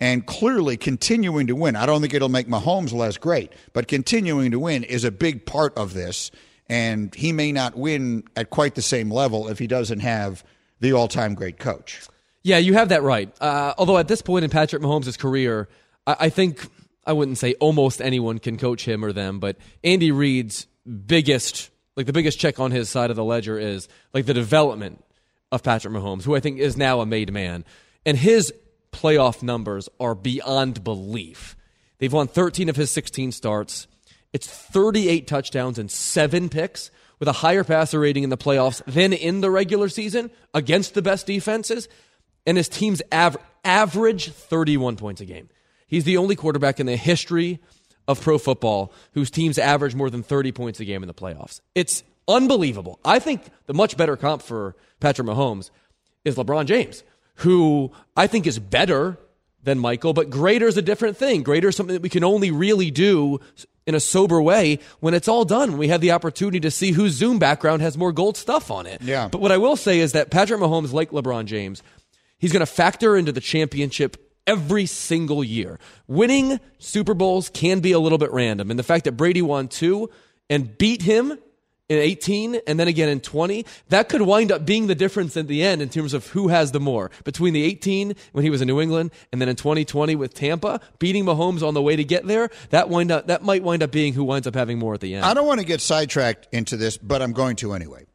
[0.00, 1.76] and clearly continuing to win.
[1.76, 5.44] I don't think it'll make Mahomes less great, but continuing to win is a big
[5.44, 6.30] part of this.
[6.68, 10.44] And he may not win at quite the same level if he doesn't have
[10.80, 12.02] the all time great coach.
[12.48, 13.30] Yeah, you have that right.
[13.42, 15.68] Uh, although at this point in Patrick Mahomes' career,
[16.06, 16.66] I, I think
[17.04, 20.66] I wouldn't say almost anyone can coach him or them, but Andy Reid's
[21.06, 25.04] biggest, like the biggest check on his side of the ledger is like the development
[25.52, 27.66] of Patrick Mahomes, who I think is now a made man.
[28.06, 28.50] And his
[28.92, 31.54] playoff numbers are beyond belief.
[31.98, 33.88] They've won 13 of his 16 starts.
[34.32, 39.12] It's 38 touchdowns and seven picks with a higher passer rating in the playoffs than
[39.12, 41.88] in the regular season against the best defenses.
[42.48, 45.48] And his team's av- average 31 points a game.
[45.86, 47.60] He's the only quarterback in the history
[48.08, 51.60] of pro football whose teams average more than 30 points a game in the playoffs.
[51.74, 52.98] It's unbelievable.
[53.04, 55.70] I think the much better comp for Patrick Mahomes
[56.24, 57.04] is LeBron James
[57.38, 59.16] who I think is better
[59.62, 61.42] than Michael, but greater is a different thing.
[61.42, 63.40] Greater is something that we can only really do
[63.86, 65.70] in a sober way when it's all done.
[65.70, 68.86] When we have the opportunity to see whose Zoom background has more gold stuff on
[68.86, 69.02] it.
[69.02, 69.28] Yeah.
[69.28, 71.82] But what I will say is that Patrick Mahomes, like LeBron James,
[72.38, 75.78] he's going to factor into the championship every single year.
[76.06, 78.70] Winning Super Bowls can be a little bit random.
[78.70, 80.10] And the fact that Brady won two
[80.48, 81.38] and beat him
[81.88, 85.48] in 18 and then again in 20, that could wind up being the difference at
[85.48, 87.10] the end in terms of who has the more.
[87.24, 90.80] Between the 18 when he was in New England and then in 2020 with Tampa,
[90.98, 93.90] beating Mahomes on the way to get there, that wind up that might wind up
[93.90, 95.24] being who winds up having more at the end.
[95.24, 98.06] I don't want to get sidetracked into this, but I'm going to anyway.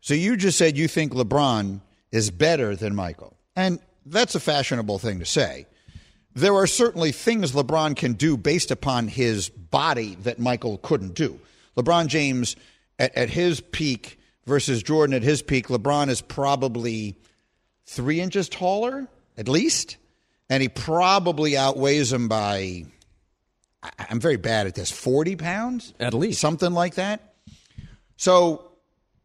[0.00, 1.80] So you just said you think LeBron
[2.12, 3.35] is better than Michael.
[3.56, 5.66] And that's a fashionable thing to say.
[6.34, 11.40] There are certainly things LeBron can do based upon his body that Michael couldn't do.
[11.76, 12.56] LeBron James
[12.98, 17.18] at, at his peak versus Jordan at his peak, LeBron is probably
[17.86, 19.96] three inches taller, at least.
[20.48, 22.84] And he probably outweighs him by,
[23.98, 25.94] I'm very bad at this, 40 pounds?
[25.98, 26.40] At least.
[26.40, 27.34] Something like that.
[28.16, 28.72] So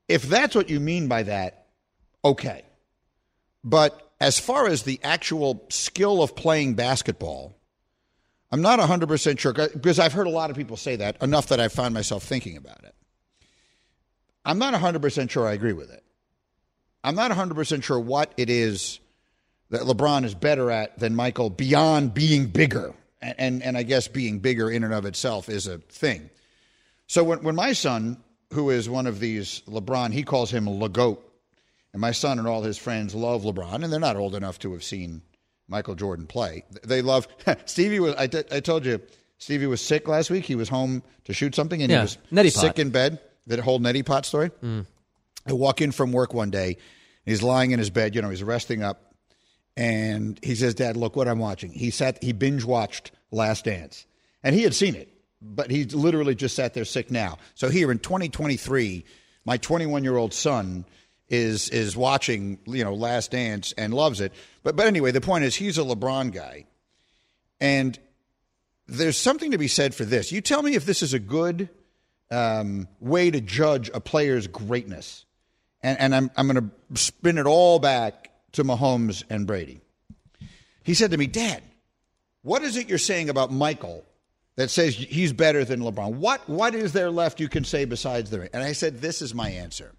[0.07, 1.67] if that's what you mean by that,
[2.23, 2.63] okay.
[3.63, 7.57] But as far as the actual skill of playing basketball,
[8.51, 11.59] I'm not 100% sure because I've heard a lot of people say that enough that
[11.59, 12.93] I found myself thinking about it.
[14.45, 16.03] I'm not 100% sure I agree with it.
[17.03, 18.99] I'm not 100% sure what it is
[19.71, 22.93] that LeBron is better at than Michael beyond being bigger.
[23.23, 26.29] And, and, and I guess being bigger in and of itself is a thing.
[27.07, 28.17] So when, when my son,
[28.53, 31.17] who is one of these LeBron, he calls him LeGoat,
[31.93, 34.73] and my son and all his friends love LeBron, and they're not old enough to
[34.73, 35.21] have seen
[35.67, 36.63] Michael Jordan play.
[36.85, 37.27] They love
[37.65, 38.15] Stevie was.
[38.15, 39.01] I, t- I told you,
[39.37, 40.45] Stevie was sick last week.
[40.45, 42.79] He was home to shoot something, and Yeah, he was neti sick pot.
[42.79, 43.19] in bed.
[43.47, 44.49] That whole neti pot story.
[44.63, 44.85] Mm.
[45.47, 46.77] I walk in from work one day,
[47.25, 48.13] he's lying in his bed.
[48.15, 49.13] You know, he's resting up,
[49.75, 52.23] and he says, "Dad, look what I'm watching." He sat.
[52.23, 54.05] He binge watched Last Dance,
[54.43, 55.09] and he had seen it,
[55.41, 57.37] but he literally just sat there sick now.
[57.55, 59.03] So here in 2023,
[59.45, 60.85] my 21 year old son
[61.31, 64.33] is is watching you know Last Dance and loves it.
[64.61, 66.65] But but anyway, the point is he's a LeBron guy,
[67.59, 67.97] and
[68.85, 70.31] there's something to be said for this.
[70.31, 71.69] You tell me if this is a good
[72.29, 75.25] um, way to judge a player's greatness,
[75.81, 79.79] and and I'm I'm going to spin it all back to Mahomes and Brady.
[80.83, 81.63] He said to me, Dad,
[82.41, 84.03] what is it you're saying about Michael
[84.57, 86.15] that says he's better than LeBron?
[86.15, 88.49] What what is there left you can say besides the ring?
[88.53, 89.93] And I said, This is my answer.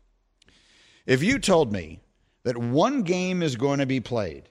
[1.07, 2.01] If you told me
[2.45, 4.49] that one game is going to be played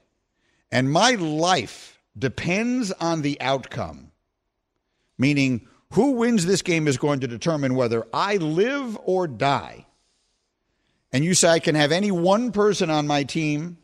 [0.70, 4.10] and my life depends on the outcome,
[5.18, 9.86] meaning who wins this game is going to determine whether I live or die,
[11.12, 13.76] and you say I can have any one person on my team,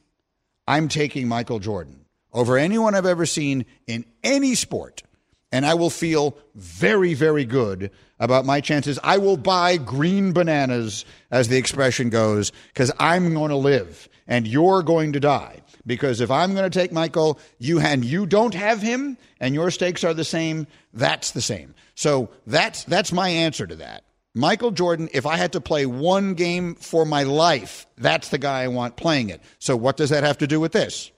[0.66, 5.02] I'm taking Michael Jordan over anyone I've ever seen in any sport.
[5.50, 8.98] And I will feel very, very good about my chances.
[9.02, 14.46] I will buy green bananas, as the expression goes, because I'm going to live and
[14.46, 15.62] you're going to die.
[15.86, 19.70] Because if I'm going to take Michael, you and you don't have him, and your
[19.70, 21.74] stakes are the same, that's the same.
[21.94, 24.04] So that's that's my answer to that.
[24.34, 28.62] Michael Jordan, if I had to play one game for my life, that's the guy
[28.62, 29.40] I want playing it.
[29.58, 31.10] So what does that have to do with this?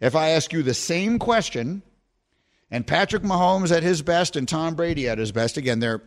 [0.00, 1.82] If I ask you the same question,
[2.70, 6.02] and Patrick Mahomes at his best and Tom Brady at his best, again, their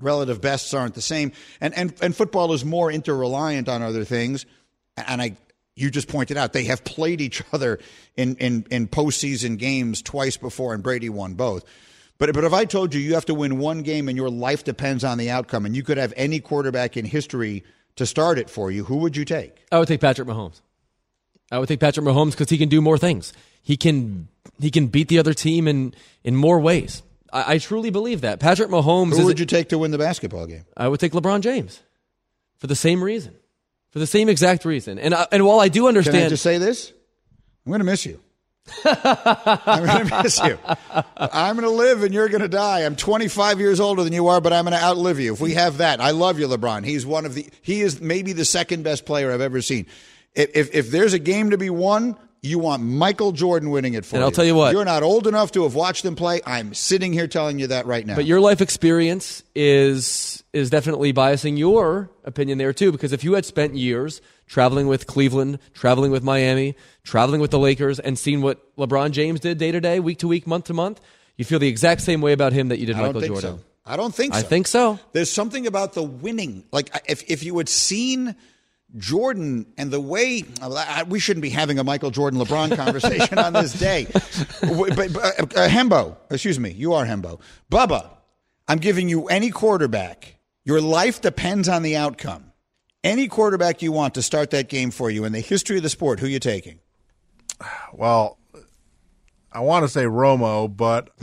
[0.00, 4.46] relative bests aren't the same, and and and football is more interreliant on other things.
[4.96, 5.36] And I,
[5.76, 7.78] you just pointed out they have played each other
[8.16, 11.64] in in in postseason games twice before, and Brady won both.
[12.18, 14.64] But but if I told you you have to win one game and your life
[14.64, 17.64] depends on the outcome, and you could have any quarterback in history
[17.96, 19.64] to start it for you, who would you take?
[19.72, 20.60] I would take Patrick Mahomes.
[21.50, 23.32] I would take Patrick Mahomes because he can do more things.
[23.62, 24.28] He can
[24.60, 25.94] he can beat the other team in
[26.24, 27.02] in more ways.
[27.32, 28.40] I, I truly believe that.
[28.40, 29.16] Patrick Mahomes.
[29.16, 30.64] Who would you take to win the basketball game?
[30.76, 31.80] I would take LeBron James
[32.58, 33.34] for the same reason,
[33.90, 34.98] for the same exact reason.
[34.98, 36.92] And I, and while I do understand, Can I just say this?
[37.64, 38.20] I'm going to miss you.
[38.84, 40.58] I'm going to miss you.
[41.16, 42.80] I'm going to live and you're going to die.
[42.80, 45.32] I'm 25 years older than you are, but I'm going to outlive you.
[45.32, 46.84] If we have that, I love you, LeBron.
[46.84, 47.48] He's one of the.
[47.62, 49.86] He is maybe the second best player I've ever seen.
[50.34, 52.16] If if, if there's a game to be won.
[52.42, 54.24] You want Michael Jordan winning it for And you.
[54.24, 54.72] I'll tell you what.
[54.72, 56.40] You're not old enough to have watched him play.
[56.46, 58.14] I'm sitting here telling you that right now.
[58.16, 63.34] But your life experience is is definitely biasing your opinion there too, because if you
[63.34, 68.40] had spent years traveling with Cleveland, traveling with Miami, traveling with the Lakers, and seen
[68.42, 71.00] what LeBron James did day to day, week to week, month to month,
[71.36, 73.34] you feel the exact same way about him that you did I don't Michael think
[73.34, 73.58] Jordan.
[73.58, 73.64] so.
[73.86, 74.40] I don't think so.
[74.40, 74.98] I think so.
[75.12, 76.64] There's something about the winning.
[76.72, 78.34] Like if if you had seen
[78.96, 80.44] Jordan and the way
[81.06, 84.06] we shouldn't be having a Michael Jordan LeBron conversation on this day.
[84.60, 87.40] But, but uh, uh, Hembo, excuse me, you are Hembo.
[87.70, 88.10] Bubba,
[88.68, 90.38] I'm giving you any quarterback.
[90.64, 92.52] Your life depends on the outcome.
[93.02, 95.88] Any quarterback you want to start that game for you in the history of the
[95.88, 96.80] sport, who you taking?
[97.94, 98.38] Well,
[99.52, 101.10] I want to say Romo, but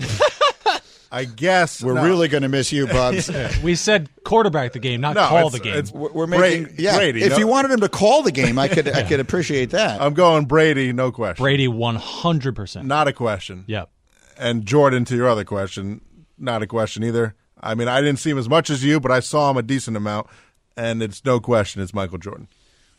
[1.12, 2.03] I guess We're no.
[2.03, 3.32] really going to miss you, Bubs.
[3.64, 5.86] we said quarterback the game, not No, call the game.
[5.93, 6.97] We're we're making Brady- yeah.
[6.97, 9.72] Brady, if no- you wanted him to call the game, I could I could appreciate
[9.72, 10.01] that.
[10.01, 11.41] I'm going Brady, no question.
[11.43, 12.84] Brady 100%.
[12.86, 13.64] Not a question.
[13.68, 13.89] Yep.
[14.38, 16.01] And Jordan, to your other question,
[16.38, 17.36] not a question either.
[17.60, 19.64] I mean, I didn't see him as much as you, but I saw him a
[19.64, 20.28] decent amount,
[20.76, 22.47] and it's no question it's Michael Jordan.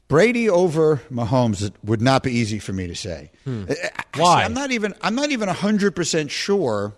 [0.09, 3.31] Brady over Mahomes it would not be easy for me to say.
[3.45, 3.65] Hmm.
[3.69, 4.43] Actually, Why?
[4.45, 6.95] I'm not even I'm not even hundred percent sure.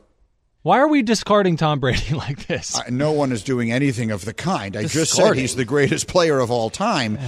[0.62, 2.78] Why are we discarding Tom Brady like this?
[2.78, 4.76] Uh, no one is doing anything of the kind.
[4.76, 7.18] I just said he's the greatest player of all time.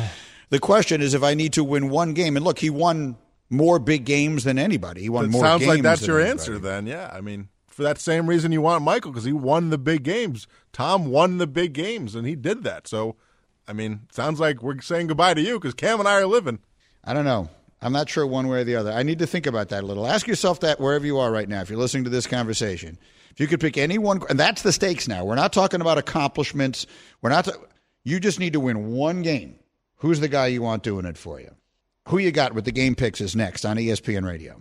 [0.50, 2.36] the question is if I need to win one game.
[2.36, 3.16] And look, he won
[3.48, 5.02] more big games than anybody.
[5.02, 6.40] He won It more sounds games like that's than your anybody.
[6.40, 6.86] answer then.
[6.86, 10.02] Yeah, I mean, for that same reason you want Michael because he won the big
[10.02, 10.46] games.
[10.72, 12.86] Tom won the big games, and he did that.
[12.86, 13.16] So,
[13.66, 16.58] I mean, sounds like we're saying goodbye to you because Cam and I are living.
[17.04, 17.48] I don't know.
[17.80, 18.92] I'm not sure one way or the other.
[18.92, 20.06] I need to think about that a little.
[20.06, 22.98] Ask yourself that wherever you are right now, if you're listening to this conversation.
[23.32, 25.24] If you could pick any one, and that's the stakes now.
[25.24, 26.86] We're not talking about accomplishments.
[27.22, 27.48] We're not.
[28.04, 29.58] you just need to win one game.
[29.96, 31.54] Who's the guy you want doing it for you?
[32.08, 34.60] Who you got with the game picks is next on ESPN Radio.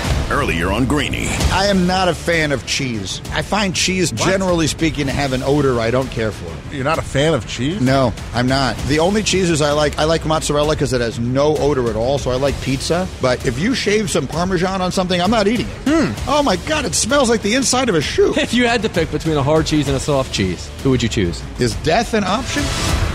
[0.31, 1.27] Earlier on Greeny.
[1.51, 3.21] I am not a fan of cheese.
[3.33, 6.73] I find cheese, generally speaking, to have an odor I don't care for.
[6.73, 7.81] You're not a fan of cheese?
[7.81, 8.77] No, I'm not.
[8.87, 12.17] The only cheeses I like, I like mozzarella because it has no odor at all.
[12.17, 13.09] So I like pizza.
[13.21, 15.77] But if you shave some Parmesan on something, I'm not eating it.
[15.85, 16.29] Hmm.
[16.29, 18.33] Oh my God, it smells like the inside of a shoe.
[18.41, 21.03] If you had to pick between a hard cheese and a soft cheese, who would
[21.03, 21.43] you choose?
[21.59, 22.63] Is death an option?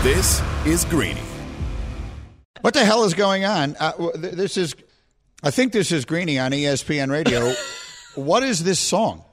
[0.03, 1.21] This is Greeny.
[2.61, 3.75] What the hell is going on?
[3.79, 4.75] Uh, this is,
[5.43, 7.53] I think this is Greeny on ESPN Radio.
[8.15, 9.23] what is this song?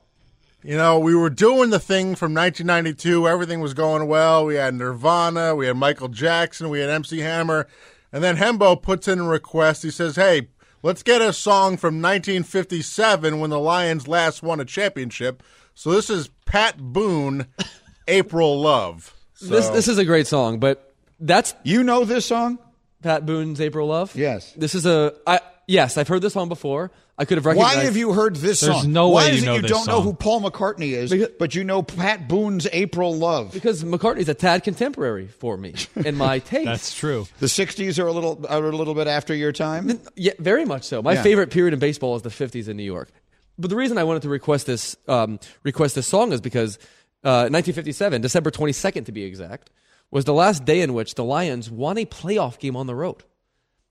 [0.63, 3.29] You know, we were doing the thing from 1992.
[3.29, 4.47] Everything was going well.
[4.47, 7.69] We had Nirvana, we had Michael Jackson, we had MC Hammer.
[8.13, 9.83] And then Hembo puts in a request.
[9.83, 10.49] He says, hey,
[10.83, 15.43] let's get a song from 1957 when the Lions last won a championship.
[15.75, 17.47] So this is Pat Boone,
[18.09, 19.15] April Love.
[19.35, 22.59] So, This this is a great song, but that's You know this song?
[23.03, 24.15] Pat Boone's April Love.
[24.15, 24.53] Yes.
[24.53, 26.91] This is a I yes, I've heard this song before.
[27.17, 27.77] I could have recognized.
[27.77, 28.93] Why have you heard this There's song?
[28.93, 30.03] no Why way is you it know you this don't know song.
[30.03, 33.53] who Paul McCartney is, Because- but you know Pat Boone's April Love?
[33.53, 36.65] Because McCartney's a tad contemporary for me in my taste.
[36.65, 37.27] That's true.
[37.39, 40.01] The '60s are a little are a little bit after your time.
[40.17, 41.03] Yeah, very much so.
[41.03, 41.23] My Yeah.
[41.23, 43.11] favorite period in baseball is the '50s in New York.
[43.57, 46.79] But the reason I wanted to request this um, request this song is because
[47.23, 49.71] uh, 1957, December 22nd to be exact,
[50.11, 53.23] was the last day in which the Lions won a playoff game on the road.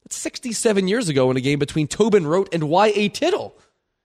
[0.04, 3.08] That's 67 years ago in a game between Tobin Rote and Y.A.
[3.08, 3.56] Tittle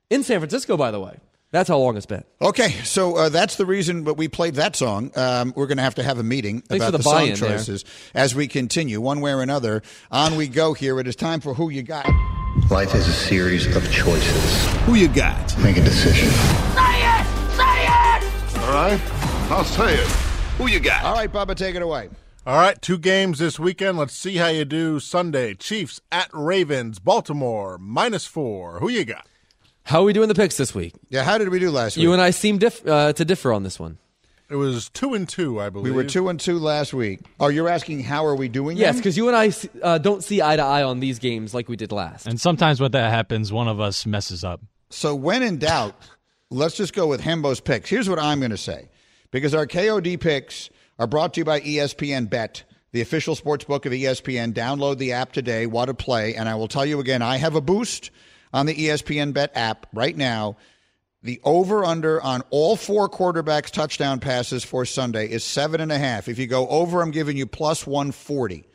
[0.10, 0.78] in San Francisco.
[0.78, 1.18] By the way,
[1.52, 2.24] that's how long it's been.
[2.42, 5.12] Okay, so uh, that's the reason that we played that song.
[5.16, 7.36] Um, we're going to have to have a meeting Thanks about for the song buy-in
[7.36, 7.58] there.
[7.58, 7.84] choices
[8.14, 9.82] as we continue, one way or another.
[10.10, 10.74] On we go.
[10.74, 12.08] Here it is time for who you got.
[12.70, 14.68] Life is a series of choices.
[14.86, 15.58] Who you got?
[15.60, 16.30] Make a decision.
[16.30, 17.26] Say it!
[17.56, 18.60] Say it!
[18.64, 19.02] All right,
[19.52, 20.08] I'll say it.
[20.58, 21.04] Who you got?
[21.04, 22.10] All right, Bubba, take it away.
[22.50, 24.00] All right, two games this weekend.
[24.00, 25.54] Let's see how you do Sunday.
[25.54, 28.80] Chiefs at Ravens, Baltimore, minus four.
[28.80, 29.28] Who you got?
[29.84, 30.96] How are we doing the picks this week?
[31.10, 32.02] Yeah, how did we do last week?
[32.02, 34.00] You and I seem diff- uh, to differ on this one.
[34.50, 35.84] It was two and two, I believe.
[35.84, 37.20] we were two and two last week.
[37.40, 38.78] Oh, you're asking how are we doing?
[38.78, 39.52] Yes, because you and I
[39.84, 42.26] uh, don't see eye to eye on these games like we did last.
[42.26, 44.60] And sometimes when that happens, one of us messes up.
[44.90, 45.94] So when in doubt,
[46.50, 47.92] let's just go with Hembo's picks.
[47.92, 48.90] Here's what I'm going to say,
[49.30, 53.86] because our KOD picks are brought to you by ESPN Bet, the official sports book
[53.86, 54.54] of ESPN.
[54.54, 55.66] Download the app today.
[55.66, 56.36] What to play?
[56.36, 58.12] And I will tell you again, I have a boost
[58.54, 60.58] on the ESPN Bet app right now.
[61.24, 65.98] The over under on all four quarterbacks touchdown passes for Sunday is seven and a
[65.98, 66.28] half.
[66.28, 68.69] If you go over, I'm giving you plus 140.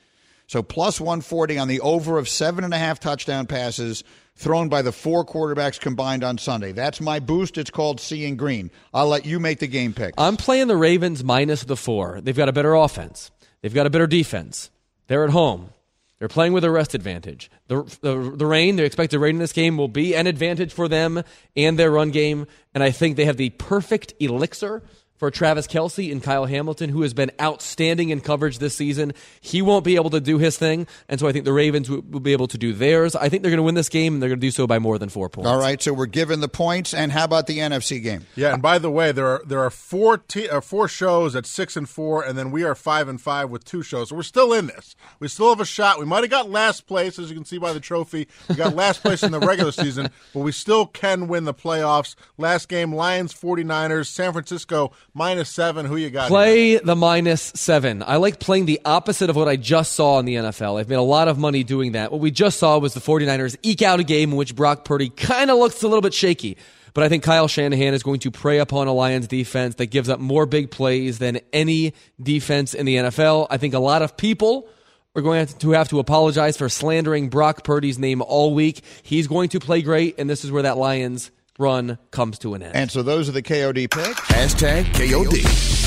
[0.46, 4.04] So plus 140 on the over of seven and a half touchdown passes
[4.36, 6.72] thrown by the four quarterbacks combined on Sunday.
[6.72, 7.56] That's my boost.
[7.56, 8.70] It's called Seeing Green.
[8.92, 10.14] I'll let you make the game pick.
[10.18, 12.20] I'm playing the Ravens minus the four.
[12.20, 13.30] They've got a better offense.
[13.62, 14.70] They've got a better defense.
[15.06, 15.70] They're at home.
[16.18, 17.50] They're playing with a rest advantage.
[17.68, 20.88] The, the, the rain, the expected rain in this game will be an advantage for
[20.88, 21.22] them
[21.56, 22.46] and their run game.
[22.72, 24.82] And I think they have the perfect elixir
[25.16, 29.12] for Travis Kelce and Kyle Hamilton, who has been outstanding in coverage this season.
[29.40, 30.86] He won't be able to do his thing.
[31.08, 33.14] And so I think the Ravens will, will be able to do theirs.
[33.14, 34.78] I think they're going to win this game, and they're going to do so by
[34.78, 35.48] more than four points.
[35.48, 36.92] All right, so we're given the points.
[36.92, 38.26] And how about the NFC game?
[38.34, 41.46] Yeah, and by the way, there are there are four te- uh, four shows at
[41.46, 44.08] six and four, and then we are five and five with two shows.
[44.08, 44.96] So we're still in this.
[45.20, 45.98] We still have a shot.
[45.98, 48.26] We might have got last place, as you can see by the trophy.
[48.48, 52.14] We got last place in the regular season, but we still can win the playoffs.
[52.36, 55.86] Last game, Lions 49ers, San Francisco minus seven.
[55.86, 56.24] Who you got?
[56.24, 56.28] here?
[56.28, 58.02] Play the minus seven.
[58.02, 60.78] I like playing the opposite of what I just saw in the NFL.
[60.78, 62.12] I've made a lot of money doing that.
[62.12, 65.08] What we just saw was the 49ers eke out a game in which Brock Purdy
[65.08, 66.58] kind of looks a little bit shaky.
[66.92, 70.08] But I think Kyle Shanahan is going to prey upon a Lions defense that gives
[70.08, 71.92] up more big plays than any
[72.22, 73.48] defense in the NFL.
[73.50, 74.68] I think a lot of people
[75.16, 78.82] are going to have to apologize for slandering Brock Purdy's name all week.
[79.02, 82.62] He's going to play great, and this is where that Lions run comes to an
[82.62, 82.74] end.
[82.74, 84.20] And so those are the KOD picks.
[84.20, 85.82] Hashtag KOD.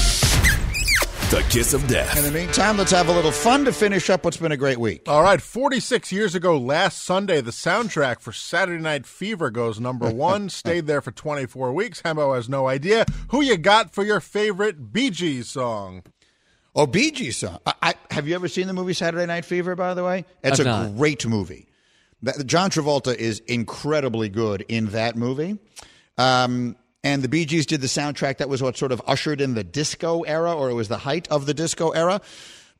[1.30, 2.18] The kiss of death.
[2.18, 4.78] In the meantime, let's have a little fun to finish up what's been a great
[4.78, 5.02] week.
[5.10, 10.10] All right, 46 years ago last Sunday, the soundtrack for Saturday Night Fever goes number
[10.14, 10.48] one.
[10.48, 12.02] Stayed there for 24 weeks.
[12.02, 13.04] Hembo has no idea.
[13.32, 16.04] Who you got for your favorite Bee Gees song?
[16.74, 17.60] Oh, Bee Gees song.
[17.66, 20.24] I, I, have you ever seen the movie Saturday Night Fever, by the way?
[20.46, 20.96] It's I've a not.
[20.96, 21.68] great movie.
[22.24, 25.60] That, John Travolta is incredibly good in that movie.
[26.18, 29.54] Um, and the Bee Gees did the soundtrack that was what sort of ushered in
[29.54, 32.22] the disco era, or it was the height of the disco era.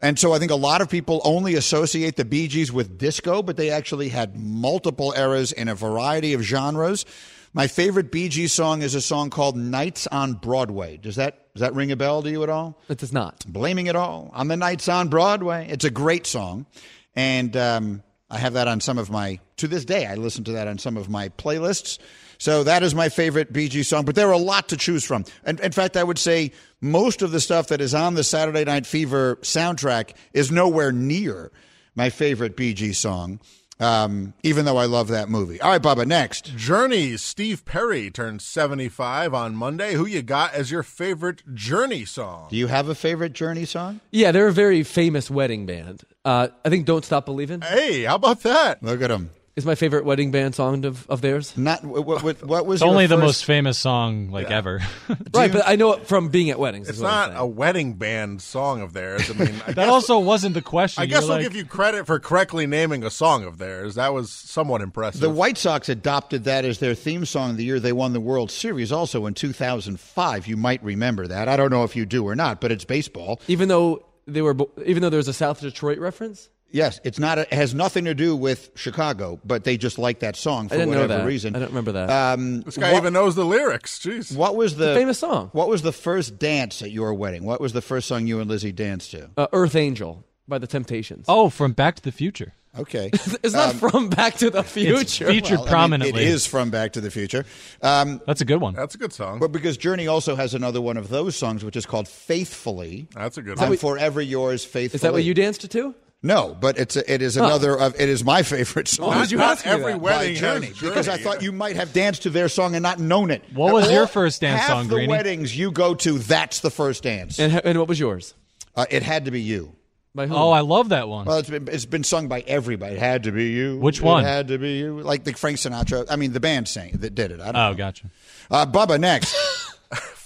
[0.02, 3.42] And so I think a lot of people only associate the Bee Gees with disco,
[3.42, 7.06] but they actually had multiple eras in a variety of genres.
[7.54, 10.98] My favorite Bee Gees song is a song called Nights on Broadway.
[10.98, 12.80] Does that does that ring a bell to you at all?
[12.88, 13.44] It does not.
[13.48, 15.68] Blaming it all on the Nights on Broadway.
[15.68, 16.68] It's a great song,
[17.16, 19.40] and um, I have that on some of my.
[19.58, 21.98] To this day, I listen to that on some of my playlists.
[22.38, 24.06] So that is my favorite Bee Gees song.
[24.06, 25.26] But there are a lot to choose from.
[25.44, 26.52] And in fact, I would say
[26.82, 31.52] most of the stuff that is on the Saturday Night Fever soundtrack is nowhere near
[31.96, 33.40] my favorite Bee Gees song.
[33.80, 35.62] Um, even though I love that movie.
[35.62, 36.56] All right, Bubba, next.
[36.56, 37.16] Journey.
[37.18, 39.94] Steve Perry turned 75 on Monday.
[39.94, 42.48] Who you got as your favorite Journey song?
[42.50, 44.00] Do you have a favorite Journey song?
[44.12, 46.04] Yeah, they're a very famous wedding band.
[46.26, 48.82] Uh, I think "Don't Stop Believing" Hey, how about that?
[48.84, 49.30] Look at him.
[49.58, 51.58] Is my favorite wedding band song of, of theirs.
[51.58, 54.82] Not what, what, what was It's your only the most famous song like ever.
[55.34, 56.88] Right, but I know it from being at weddings.
[56.90, 59.30] It's is what I'm not a wedding band song of theirs.
[59.30, 61.02] I mean, I that guess, also wasn't the question.
[61.04, 63.96] I guess You're we'll like- give you credit for correctly naming a song of theirs.
[63.96, 65.22] That was somewhat impressive.
[65.22, 68.52] The White Sox adopted that as their theme song the year they won the World
[68.52, 70.48] Series, also in 2005.
[70.48, 71.48] You might remember that.
[71.48, 73.42] I don't know if you do or not, but it's baseball.
[73.48, 74.56] even though they were,
[74.86, 76.50] even though there's a South Detroit reference.
[76.72, 77.38] Yes, it's not.
[77.38, 80.78] It has nothing to do with Chicago, but they just like that song for I
[80.80, 81.28] didn't know whatever that.
[81.28, 81.56] reason.
[81.56, 82.10] I don't remember that.
[82.10, 84.00] Um, this guy what, even knows the lyrics.
[84.00, 84.36] Jeez.
[84.36, 85.50] what was the famous song.
[85.54, 87.46] What was the first dance at your wedding?
[87.46, 89.30] What was the first song you and Lizzie danced to?
[89.38, 91.26] Uh, Earth Angel by the Temptations.
[91.30, 92.54] oh, from Back to the Future.
[92.78, 95.26] Okay, it's not from Back to the Future.
[95.28, 96.22] featured Well, I mean, prominently.
[96.22, 97.44] it is from Back to the Future.
[97.82, 98.76] Um, That's a good one.
[98.76, 99.40] That's a good song.
[99.40, 103.38] but because Journey also has another one of those songs, which is called "Faithfully." That's
[103.38, 103.78] a good I'm one.
[103.78, 104.98] forever yours, faithfully.
[104.98, 105.96] Is that what you danced to?
[106.24, 109.08] No, but it's a, it is another of it is my favorite song.
[109.08, 110.02] Why did you Not ask me every that?
[110.02, 111.24] by wedding Journey, has because I Journey.
[111.24, 113.44] thought you might have danced to their song and not known it.
[113.54, 115.10] What was All- your first dance half song, the Greeny?
[115.10, 117.40] weddings you go to, that's the first dance.
[117.40, 118.34] And, and what was yours?
[118.76, 119.76] Uh, it had to be you.
[120.16, 120.28] By?
[120.28, 121.26] Oh, I love that one.
[121.26, 122.96] Well, it's been it's been sung by everybody.
[122.96, 123.78] It had to be you.
[123.78, 124.24] Which one?
[124.24, 125.00] It had to be you.
[125.02, 126.08] Like the Frank Sinatra.
[126.10, 127.40] I mean, the band sang that did it.
[127.40, 127.76] I don't oh, know.
[127.76, 128.10] gotcha.
[128.50, 129.36] Uh, Bubba next.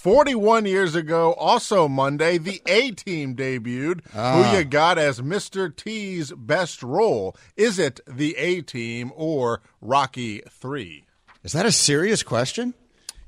[0.02, 4.00] 41 years ago, also Monday, the A Team debuted.
[4.12, 4.50] Ah.
[4.50, 5.74] Who you got as Mr.
[5.74, 7.36] T's best role?
[7.56, 11.04] Is it the A Team or Rocky 3?
[11.44, 12.74] Is that a serious question?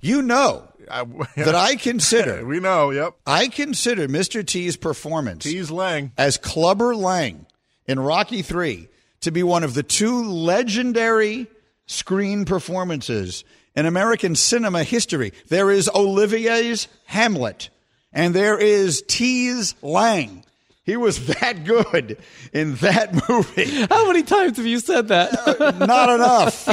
[0.01, 1.05] You know I,
[1.37, 3.15] that I consider we know, yep.
[3.25, 4.45] I consider Mr.
[4.45, 6.11] T's performance T's Lang.
[6.19, 7.47] as Clubber Lang
[7.87, 8.89] in Rocky 3
[9.21, 11.47] to be one of the two legendary
[11.87, 13.45] screen performances
[13.75, 15.33] in American cinema history.
[15.49, 17.71] There is Olivier's Hamlet,
[18.13, 20.45] and there is T's Lang.
[20.85, 22.19] He was that good
[22.53, 23.65] in that movie.
[23.87, 25.49] How many times have you said that?
[25.61, 26.69] Uh, not enough.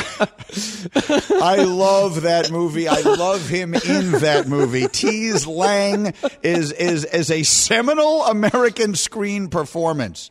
[1.42, 2.88] I love that movie.
[2.88, 4.88] I love him in that movie.
[4.88, 10.30] T's Lang is is is a seminal American screen performance.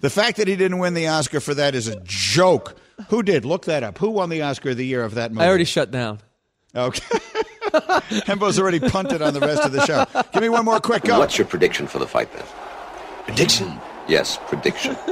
[0.00, 2.76] The fact that he didn't win the Oscar for that is a joke.
[3.08, 3.44] Who did?
[3.44, 3.98] Look that up.
[3.98, 5.44] Who won the Oscar of the year of that movie?
[5.44, 6.20] I already shut down.
[6.74, 7.18] Okay.
[8.26, 10.04] Hembo's already punted on the rest of the show.
[10.32, 11.18] Give me one more quick go.
[11.18, 12.44] What's your prediction for the fight then?
[13.26, 13.68] Prediction?
[13.68, 14.10] Hmm.
[14.10, 14.94] Yes, prediction.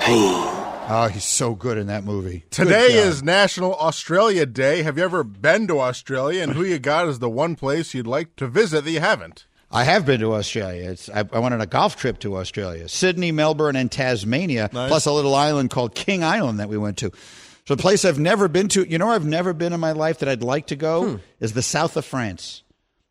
[0.00, 0.56] Pain.
[0.92, 2.44] Oh, he's so good in that movie.
[2.50, 4.82] Today is National Australia Day.
[4.82, 6.42] Have you ever been to Australia?
[6.42, 9.46] And who you got is the one place you'd like to visit that you haven't?
[9.70, 10.90] I have been to Australia.
[10.90, 14.88] It's, I, I went on a golf trip to Australia, Sydney, Melbourne, and Tasmania, Nice.
[14.88, 17.12] plus a little island called King Island that we went to.
[17.68, 18.82] So, a place I've never been to.
[18.88, 21.16] You know, where I've never been in my life that I'd like to go Hmm.
[21.38, 22.62] is the south of France.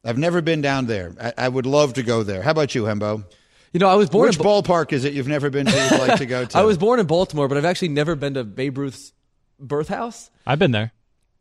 [0.03, 1.13] I've never been down there.
[1.21, 2.41] I, I would love to go there.
[2.41, 3.23] How about you, Hembo?
[3.71, 5.71] You know, I was born Which in Ba- ballpark is it you've never been to?
[5.71, 6.57] You'd like to go to?
[6.57, 9.13] I was born in Baltimore, but I've actually never been to Babe Ruth's
[9.59, 10.29] birth house.
[10.47, 10.91] I've been there.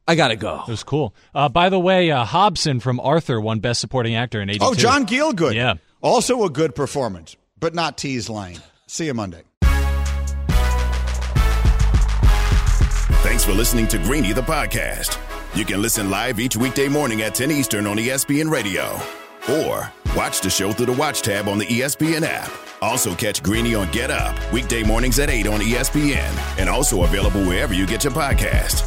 [0.08, 0.62] I gotta go.
[0.66, 1.14] It was cool.
[1.34, 4.64] Uh, by the way, uh, Hobson from Arthur won Best Supporting Actor in '82.
[4.64, 5.54] Oh, John Gielgud.
[5.54, 5.74] Yeah.
[6.00, 8.58] Also a good performance, but not T's Lang.
[8.86, 9.42] See you Monday.
[13.20, 15.18] Thanks for listening to Greeny the podcast.
[15.54, 18.98] You can listen live each weekday morning at 10 Eastern on ESPN Radio.
[19.50, 22.50] Or watch the show through the Watch tab on the ESPN app.
[22.80, 26.58] Also catch Greeny on Get Up, weekday mornings at 8 on ESPN.
[26.58, 28.84] And also available wherever you get your podcast.